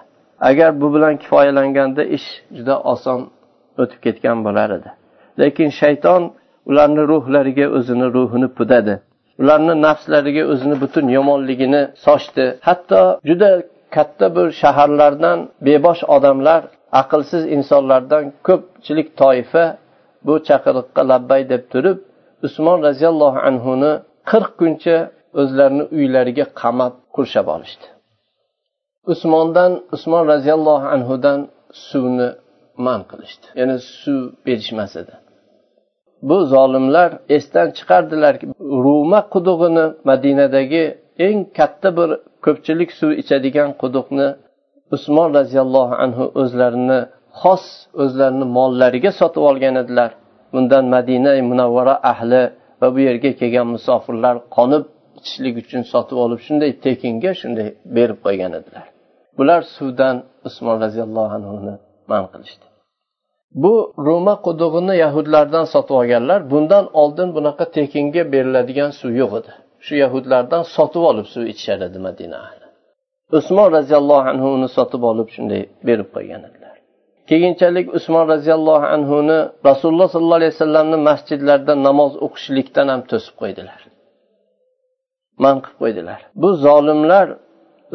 Agar 0.49 0.81
bu 0.81 0.87
bilan 0.95 1.13
kifoyalanganda 1.23 2.03
ish 2.17 2.27
juda 2.57 2.75
oson 2.93 3.19
o'tib 3.81 3.99
ketgan 4.05 4.37
bo'lar 4.45 4.69
edi. 4.77 4.89
Lekin 5.41 5.69
shayton 5.81 6.21
ularni 6.69 7.03
ruhlariga 7.11 7.65
o'zini 7.77 8.07
ruhini 8.15 8.47
pudadi. 8.57 8.95
Ularni 9.41 9.73
nafslariga 9.85 10.43
o'zini 10.51 10.75
butun 10.83 11.05
yomonligini 11.17 11.81
sochdi. 12.05 12.45
Hatto 12.67 13.01
juda 13.29 13.51
katta 13.95 14.35
bir 14.35 14.47
shaharlardan 14.61 15.39
bebosh 15.67 16.01
odamlar 16.15 16.61
aqlsiz 17.01 17.43
insonlardan 17.55 18.23
ko'pchilik 18.47 19.07
toifa 19.21 19.63
bu 20.25 20.33
chaqiriqqa 20.47 21.01
labbay 21.11 21.41
deb 21.53 21.63
turib 21.73 21.97
usmon 22.47 22.77
roziyallohu 22.87 23.39
anhuni 23.49 23.93
qirq 24.31 24.51
kuncha 24.61 24.97
o'zlarini 25.41 25.85
uylariga 25.97 26.45
qamab 26.61 26.93
qurshab 27.15 27.47
olishdi. 27.55 27.85
Usmondan 29.13 29.71
usmon 29.95 30.23
roziyallohu 30.33 30.87
anhudan 30.95 31.39
suvni 31.87 32.29
man 32.85 33.01
qilishdi. 33.09 33.45
Ya'ni 33.59 33.77
suv 33.99 34.21
berishmas 34.45 34.93
edi. 35.01 35.13
Bu 36.27 36.37
zolimlar 36.53 37.09
esdan 37.37 37.67
chiqardilarki 37.77 38.45
ruma 38.85 39.21
qudug'ini 39.33 39.85
madinadagi 40.09 40.83
eng 41.27 41.39
katta 41.57 41.89
bir 41.97 42.09
ko'pchilik 42.45 42.89
suv 42.99 43.11
ichadigan 43.21 43.69
quduqni 43.81 44.27
usmon 44.95 45.29
roziyallohu 45.39 45.95
anhu 46.05 46.25
o'zlarini 46.41 46.99
xos 47.41 47.65
o'zlarini 48.03 48.45
mollariga 48.57 49.11
sotib 49.19 49.43
olgan 49.49 49.75
edilar. 49.83 50.11
Bundan 50.53 50.85
madina 50.95 51.31
munavvara 51.51 51.95
ahli 52.11 52.43
va 52.81 52.87
bu 52.95 52.99
yerga 53.07 53.31
kelgan 53.39 53.67
musofirlar 53.75 54.35
qonib 54.57 54.83
ichishlik 55.19 55.55
uchun 55.63 55.81
sotib 55.93 56.17
olib 56.25 56.39
shunday 56.47 56.71
tekinga 56.85 57.31
shunday 57.41 57.67
berib 57.95 58.19
qo'ygan 58.25 58.51
edilar. 58.59 58.85
Bular 59.37 59.61
suvdan 59.75 60.15
usmon 60.47 60.75
roziyallohu 60.83 61.33
anhuni 61.39 61.73
man 62.11 62.23
qilishdi. 62.33 62.65
Bu 63.63 63.73
roma 64.07 64.35
qudug'ini 64.47 64.95
yahudlardan 65.03 65.65
sotib 65.73 65.95
olganlar 66.01 66.39
bundan 66.51 66.85
oldin 67.01 67.29
bunaqa 67.35 67.65
tekinga 67.77 68.23
beriladigan 68.33 68.91
suv 68.99 69.11
yo'q 69.21 69.31
edi. 69.39 69.51
Shu 69.85 69.93
yahudlardan 70.03 70.63
sotib 70.75 71.03
olib 71.11 71.27
suv 71.33 71.43
ichishar 71.53 71.79
edi 71.87 71.99
madina 72.07 72.37
ahli. 72.45 72.65
Usmon 73.37 73.67
roziyallohu 73.77 74.27
anhu 74.33 74.47
uni 74.57 74.69
sotib 74.77 75.01
olib 75.11 75.27
shunday 75.35 75.61
berib 75.87 76.09
qo'ygan 76.15 76.41
edilar. 76.49 76.64
Keyinchalik 77.29 77.85
usmon 77.97 78.25
roziyallohu 78.33 78.85
anhuni 78.95 79.39
rasululloh 79.69 80.07
sollallohu 80.13 80.39
alayhi 80.41 80.53
vasallamni 80.55 80.97
masjidlarida 81.09 81.73
namoz 81.87 82.11
o'qishlikdan 82.25 82.87
ham 82.93 83.01
to'sib 83.11 83.33
qo'ydilar. 83.41 83.79
Man 85.43 85.57
qilib 85.63 85.77
qo'ydilar. 85.83 86.19
Bu 86.41 86.49
zolimlar 86.65 87.27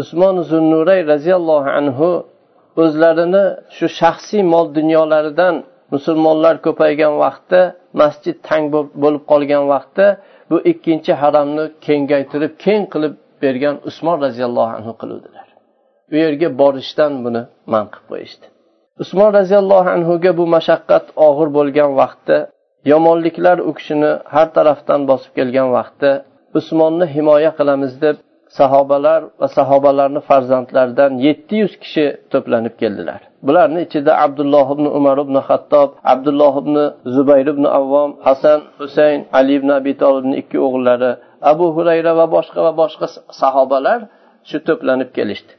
usmon 0.02 0.36
zunnuray 0.50 1.00
roziyallohu 1.12 1.70
anhu 1.80 2.10
o'zlarini 2.82 3.44
shu 3.76 3.86
shaxsiy 4.00 4.42
mol 4.52 4.66
dunyolaridan 4.78 5.54
musulmonlar 5.94 6.54
ko'paygan 6.66 7.14
vaqtda 7.24 7.60
masjid 8.00 8.36
tang 8.48 8.64
bo'lib 9.02 9.22
qolgan 9.30 9.64
vaqtda 9.72 10.06
bu 10.50 10.56
ikkinchi 10.72 11.12
haramni 11.22 11.64
kengaytirib 11.86 12.52
keng 12.64 12.82
qilib 12.92 13.14
bergan 13.42 13.76
usmon 13.88 14.16
roziyallohu 14.26 14.72
anhu 14.78 14.92
qiluvdilar. 15.00 15.46
U 16.12 16.14
yerga 16.24 16.48
borishdan 16.60 17.12
buni 17.24 17.42
man 17.72 17.84
qilib 17.92 18.06
qo'yishdi. 18.12 18.46
Usmon 19.02 19.30
roziyallohu 19.38 19.88
anhuga 19.96 20.30
bu 20.38 20.44
mashaqqat 20.56 21.04
og'ir 21.26 21.48
bo'lgan 21.56 21.90
vaqtda 22.00 22.38
yomonliklar 22.92 23.56
u 23.68 23.70
kishini 23.78 24.12
har 24.34 24.48
tarafdan 24.56 25.00
bosib 25.10 25.32
kelgan 25.38 25.68
vaqtda 25.76 26.10
usmonni 26.58 27.06
himoya 27.14 27.50
qilamiz 27.58 27.92
deb 28.04 28.16
sahobalar 28.58 29.20
va 29.40 29.48
sahobalarni 29.56 30.20
farzandlaridan 30.28 31.12
yetti 31.26 31.54
yuz 31.62 31.74
kishi 31.82 32.06
to'planib 32.32 32.74
keldilar. 32.82 33.20
Bularni 33.46 33.80
ichida 33.86 34.12
abdulloh 34.24 34.66
ibn 34.76 34.86
umar 34.98 35.16
ibn 35.24 35.36
hattob 35.48 35.88
abdulloh 36.12 36.54
ibn 36.62 36.74
zubayr 37.14 37.46
ibn 37.54 37.64
avvom 37.78 38.10
hasan 38.26 38.58
husayn 38.80 39.20
ali 39.38 39.52
ibn 39.60 39.70
abi 39.78 39.92
tolibni 40.02 40.34
ikki 40.42 40.58
o'g'illari 40.66 41.10
abu 41.52 41.66
hurayra 41.76 42.12
va 42.20 42.26
boshqa 42.36 42.60
va 42.66 42.72
boshqa 42.82 43.06
sahobalar 43.40 44.00
shu 44.48 44.58
to'planib 44.68 45.10
kelishdi. 45.18 45.52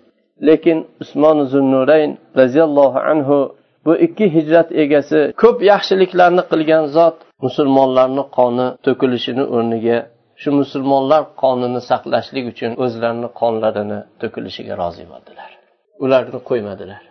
Lekin 0.48 0.78
usmon 1.04 1.38
zunnurayn 1.54 2.12
roziyallohu 2.40 3.00
anhu 3.12 3.38
bu 3.86 3.94
ikki 4.06 4.26
hijrat 4.36 4.70
egasi 4.84 5.20
ko'p 5.42 5.58
yaxshiliklarni 5.72 6.44
qilgan 6.52 6.84
zot 6.98 7.16
musulmonlarni 7.46 8.24
qoni 8.38 8.68
to'kilishini 8.86 9.44
o'rniga 9.56 9.98
shu 10.42 10.50
musulmonlar 10.62 11.22
qonini 11.44 11.82
saqlashlik 11.90 12.46
uchun 12.54 12.72
o'zlarini 12.84 13.30
qonlarini 13.42 14.00
to'kilishiga 14.22 14.74
rozi 14.82 15.04
bo'ldilar. 15.12 15.50
Ularni 16.04 16.40
qo'ymadilar. 16.50 17.02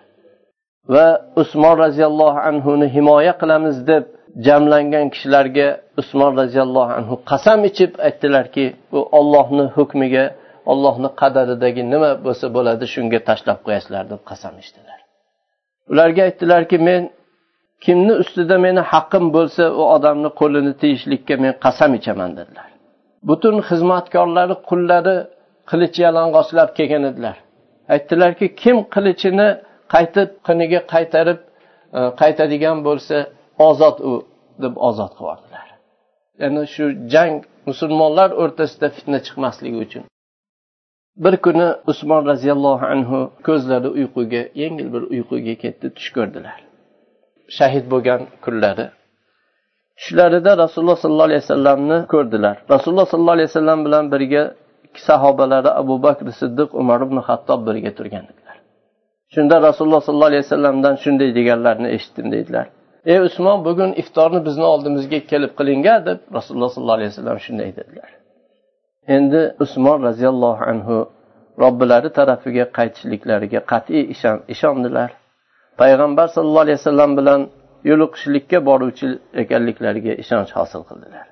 Va 0.94 1.06
usmon 1.42 1.74
roziyallohu 1.84 2.40
anhuni 2.50 2.86
himoya 2.96 3.34
qilamiz 3.42 3.76
deb 3.90 4.04
jamlangan 4.46 5.06
kishilarga 5.14 5.68
usmon 6.00 6.32
roziyallohu 6.40 6.92
anhu 6.98 7.14
qasam 7.30 7.60
ichib 7.70 7.92
aytdilarki 8.06 8.64
bu 8.92 9.00
ollohni 9.18 9.64
hukmiga 9.76 10.24
ollohni 10.72 11.10
qadaridagi 11.20 11.82
nima 11.92 12.10
bo'lsa 12.26 12.46
bo'ladi 12.56 12.84
shunga 12.94 13.20
tashlab 13.28 13.58
qo'yasizlar 13.66 14.04
deb 14.12 14.22
qasam 14.30 14.54
ichdilar. 14.62 14.98
Ularga 15.92 16.22
aytdilarki 16.28 16.78
men 16.88 17.02
kimni 17.84 18.14
ustida 18.22 18.56
meni 18.66 18.82
haqqim 18.92 19.24
bo'lsa 19.36 19.62
u 19.80 19.82
odamni 19.96 20.30
qo'lini 20.40 20.72
tiyishlikka 20.82 21.34
men 21.44 21.52
qasam 21.64 21.90
ichaman 21.98 22.30
dedilar. 22.38 22.68
Butun 23.28 23.56
xizmatkorlari 23.68 24.56
qullari 24.68 25.16
qilich 25.70 25.96
yalang'ochlab 26.04 26.70
kelgan 26.78 27.04
edilar. 27.10 27.36
Aytdilarki 27.94 28.46
kim 28.62 28.76
qilichini 28.94 29.48
qaytib 29.94 30.28
qiniga 30.46 30.80
qaytarib 30.94 31.40
e, 31.98 32.00
qaytadigan 32.20 32.78
bo'lsa 32.88 33.16
ozod 33.68 33.96
u 34.10 34.12
deb 34.64 34.74
ozod 34.88 35.12
qilib 35.16 35.28
yubordilar. 35.28 35.66
Ya'ni 36.42 36.62
shu 36.74 36.84
jang 37.14 37.34
musulmonlar 37.68 38.30
o'rtasida 38.42 38.88
fitna 38.96 39.18
chiqmasligi 39.26 39.78
uchun. 39.86 40.04
Bir 41.24 41.34
kuni 41.44 41.68
usmon 41.90 42.22
roziyallohu 42.30 42.84
anhu 42.94 43.18
ko'zlari 43.46 43.88
uyquga 43.98 44.42
yengil 44.62 44.88
bir 44.94 45.02
uyquga 45.14 45.54
ketdi 45.62 45.86
tush 45.96 46.10
ko'rdilar. 46.16 46.58
Shahid 47.56 47.84
bo'lgan 47.92 48.20
kunlari. 48.44 48.86
Tushlarida 49.98 50.52
rasululloh 50.62 50.98
sollallohu 51.02 51.28
alayhi 51.30 51.42
vasallamni 51.44 51.98
ko'rdilar. 52.12 52.56
Rasululloh 52.74 53.06
sollallohu 53.12 53.36
alayhi 53.38 53.50
vasallam 53.52 53.80
bilan 53.86 54.04
birga 54.12 54.42
sahobalari 55.08 55.70
abu 55.82 55.94
bakr 56.06 56.26
siddiq 56.40 56.68
umar 56.80 57.00
ibn 57.06 57.16
hattob 57.28 57.60
birga 57.68 57.90
turgan 57.98 58.24
edilar. 58.32 58.56
Shunda 59.34 59.56
rasululloh 59.68 60.00
sollallohu 60.06 60.30
alayhi 60.32 60.44
vasallamdan 60.46 60.94
shunday 61.02 61.30
deganlarini 61.38 61.88
eshitdim 61.96 62.28
deydilar 62.34 62.66
ey 63.04 63.18
usmon 63.28 63.64
bugun 63.64 63.92
iftorni 64.02 64.40
bizni 64.46 64.64
oldimizga 64.72 65.18
kelib 65.30 65.52
qilinga 65.58 65.94
deb 66.06 66.18
rasululloh 66.36 66.70
sollallohu 66.74 66.98
alayhi 66.98 67.10
vasallam 67.12 67.38
shunday 67.46 67.70
dedilar. 67.76 68.10
Endi 69.16 69.42
usmon 69.64 69.98
roziyallohu 70.08 70.62
anhu 70.72 70.96
robbilari 71.62 72.10
tarafiga 72.18 72.64
qaytishliklariga 72.78 73.60
qat'iy 73.72 74.02
ishondilar. 74.54 75.10
Payg'ambar 75.80 76.26
sallallohu 76.34 76.64
alayhi 76.66 76.78
vasallam 76.80 77.10
bilan 77.18 77.40
yo'liqishlikka 77.90 78.58
boruvchi 78.68 79.06
ekanliklariga 79.42 80.12
ishonch 80.22 80.50
hosil 80.58 80.82
qildilar. 80.90 81.26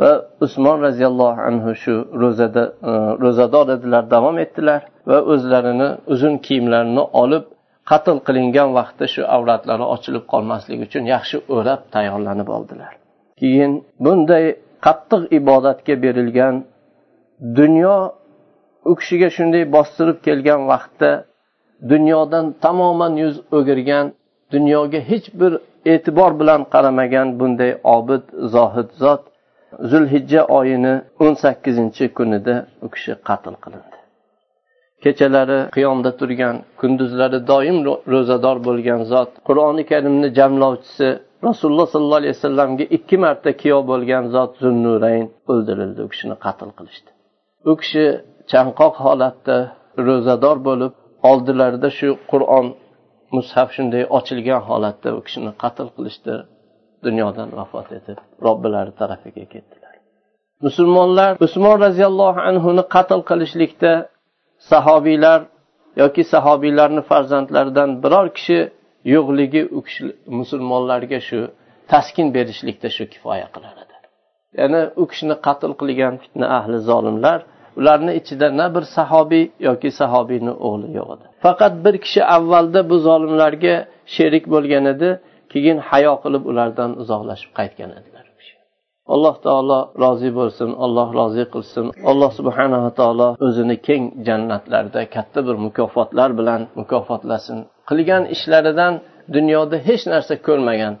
Va 0.00 0.12
usmon 0.46 0.78
roziyallohu 0.86 1.40
anhu 1.48 1.70
shu 1.82 1.94
ro'zada 2.22 2.64
e, 2.90 2.92
ro'zador 3.24 3.66
edilar 3.76 4.02
davom 4.14 4.36
etdilar 4.44 4.80
va 5.10 5.18
o'zlarini 5.32 5.88
uzun 6.14 6.34
kiyimlarini 6.46 7.04
olib 7.22 7.44
qatl 7.90 8.16
qilingan 8.26 8.68
vaqtda 8.78 9.06
shu 9.14 9.22
avratlari 9.36 9.84
ochilib 9.94 10.24
qolmasligi 10.32 10.82
uchun 10.88 11.04
yaxshi 11.14 11.36
o'rab 11.56 11.80
tayyorlanib 11.94 12.48
oldilar. 12.56 12.92
Keyin 13.40 13.72
bunday 14.04 14.44
qattiq 14.86 15.22
ibodatga 15.38 15.94
berilgan 16.04 16.54
dunyo 17.40 18.12
u 18.84 18.94
kishiga 18.94 19.28
shunday 19.36 19.72
bostirib 19.72 20.18
kelgan 20.26 20.60
vaqtda 20.72 21.10
dunyodan 21.92 22.46
tamoman 22.64 23.14
yuz 23.22 23.36
o'girgan 23.56 24.06
dunyoga 24.52 25.00
hech 25.10 25.26
bir 25.40 25.52
e'tibor 25.92 26.32
bilan 26.40 26.60
qaramagan 26.74 27.28
bunday 27.40 27.72
obid 27.96 28.24
zohid 28.54 28.90
zot 29.02 29.22
zulhijja 29.90 30.42
oyini 30.58 30.94
o'n 31.24 31.34
sakkizinchi 31.44 32.04
kunida 32.16 32.54
u 32.84 32.88
kishi 32.94 33.12
qatl 33.28 33.54
qilindi. 33.64 33.96
Kechalari 35.04 35.58
qiyomda 35.76 36.10
turgan 36.20 36.56
kunduzlari 36.80 37.38
doim 37.50 37.78
ro'zador 38.12 38.56
bo'lgan 38.68 39.00
zot 39.12 39.30
qur'oni 39.48 39.82
karimni 39.90 40.28
jamlovchisi 40.38 41.08
rasululloh 41.48 41.86
sollallohu 41.94 42.20
alayhi 42.22 42.34
vasallamga 42.36 42.84
ikki 42.96 43.16
marta 43.24 43.50
kuyov 43.60 43.82
bo'lgan 43.92 44.24
zot 44.34 44.52
zunnurayn 44.64 45.26
o'ldirildi 45.52 46.00
u 46.06 46.08
kishini 46.12 46.36
qatl 46.46 46.70
qilishdi. 46.78 47.10
U 47.70 47.72
kishi 47.80 48.06
chanqoq 48.52 48.94
holatda 49.04 49.56
ro'zador 50.06 50.56
bo'lib 50.68 50.92
oldilarida 51.30 51.88
shu 51.98 52.08
qur'on 52.30 52.66
mushaf 53.36 53.68
shunday 53.76 54.04
ochilgan 54.18 54.62
holatda 54.68 55.08
u 55.18 55.20
kishini 55.26 55.52
qatl 55.62 55.88
qilishdi 55.96 56.34
dunyodan 57.06 57.48
vafot 57.58 57.88
etib 57.98 58.18
robbilari 58.46 58.92
tarafiga 59.00 59.44
ketdilar. 59.54 59.94
Musulmonlar 60.66 61.30
usmon 61.46 61.76
roziyallohu 61.86 62.40
anhuni 62.50 62.84
qatl 62.94 63.20
qilishlikda 63.30 63.92
sahobiylar 64.72 65.40
yoki 66.02 66.22
sahobiylarni 66.34 67.02
farzandlaridan 67.10 67.90
biror 68.04 68.26
kishi 68.36 68.58
yo'qligi 69.14 69.62
u 69.76 69.78
kishi 69.86 70.04
musulmonlarga 70.38 71.18
shu 71.28 71.40
taskin 71.92 72.28
berishlikda 72.36 72.88
shu 72.96 73.04
kifoya 73.12 73.48
qilar 73.54 73.74
edi. 73.84 73.96
Ya'ni 74.60 74.82
u 75.02 75.04
kishini 75.10 75.36
qatl 75.46 75.72
qilgan 75.80 76.14
fitna 76.22 76.46
ahli 76.58 76.78
zolimlar 76.90 77.38
ularni 77.78 78.12
ichida 78.20 78.46
na 78.60 78.66
bir 78.74 78.84
sahobiy 78.96 79.44
yoki 79.68 79.90
sahobiyni 80.00 80.52
o'g'li 80.66 80.88
yo'q 80.98 81.08
edi. 81.14 81.24
Faqat 81.44 81.74
bir 81.84 81.94
kishi 82.04 82.22
avvalda 82.36 82.80
bu 82.90 82.96
zolimlarga 83.06 83.74
sherik 84.14 84.44
bo'lgan 84.54 84.84
edi 84.94 85.08
keyin 85.52 85.78
hayo 85.88 86.14
qilib 86.24 86.44
ulardan 86.50 86.90
uzoqlashib 87.02 87.50
qaytgan 87.58 87.90
edilar. 87.98 88.26
Alloh 89.14 89.36
taolo 89.46 89.80
rozi 90.02 90.30
bo'lsin 90.38 90.70
alloh 90.84 91.08
rozi 91.18 91.44
qilsin. 91.54 91.86
Alloh 92.10 92.30
subhanava 92.38 92.90
taolo 93.00 93.28
o'zini 93.46 93.76
keng 93.88 94.04
jannatlarda 94.26 95.00
katta 95.14 95.40
bir 95.46 95.56
mukofotlar 95.66 96.30
bilan 96.38 96.60
mukofotlasin. 96.80 97.58
Qilgan 97.90 98.22
ishlaridan 98.34 98.94
dunyoda 99.36 99.76
hech 99.88 100.04
narsa 100.12 100.34
ko'rmagan 100.46 100.94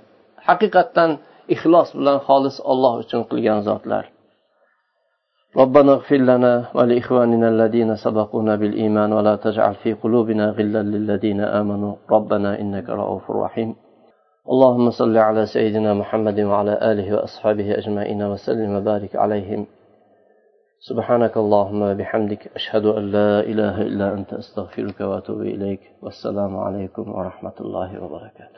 haqiqatdan 0.48 1.10
ixlos 1.54 1.88
bilan 1.98 2.18
xolis 2.26 2.56
olloh 2.70 2.92
uchun 3.02 3.22
qilgan 3.30 3.60
zotlar. 3.68 4.04
ربنا 5.56 5.92
اغفر 5.92 6.16
لنا 6.16 6.64
ولإخواننا 6.74 7.48
الذين 7.48 7.96
سبقونا 7.96 8.56
بالإيمان 8.56 9.12
ولا 9.12 9.36
تجعل 9.36 9.74
في 9.74 9.92
قلوبنا 9.92 10.50
غلا 10.50 10.82
للذين 10.82 11.40
آمنوا. 11.40 11.94
ربنا 12.10 12.60
إنك 12.60 12.88
رؤوف 12.88 13.30
رحيم. 13.30 13.74
اللهم 14.52 14.90
صل 14.90 15.16
على 15.16 15.46
سيدنا 15.46 15.94
محمد 15.94 16.40
وعلى 16.40 16.78
آله 16.82 17.14
وأصحابه 17.14 17.78
أجمعين 17.78 18.22
وسلم 18.22 18.76
وبارك 18.76 19.16
عليهم. 19.16 19.66
سبحانك 20.78 21.36
اللهم 21.36 21.82
وبحمدك 21.82 22.50
أشهد 22.54 22.84
أن 22.86 23.10
لا 23.10 23.40
إله 23.40 23.82
إلا 23.82 24.12
أنت 24.12 24.34
أستغفرك 24.34 25.00
وأتوب 25.00 25.40
إليك. 25.40 25.80
والسلام 26.02 26.56
عليكم 26.56 27.14
ورحمة 27.14 27.56
الله 27.60 28.04
وبركاته. 28.04 28.54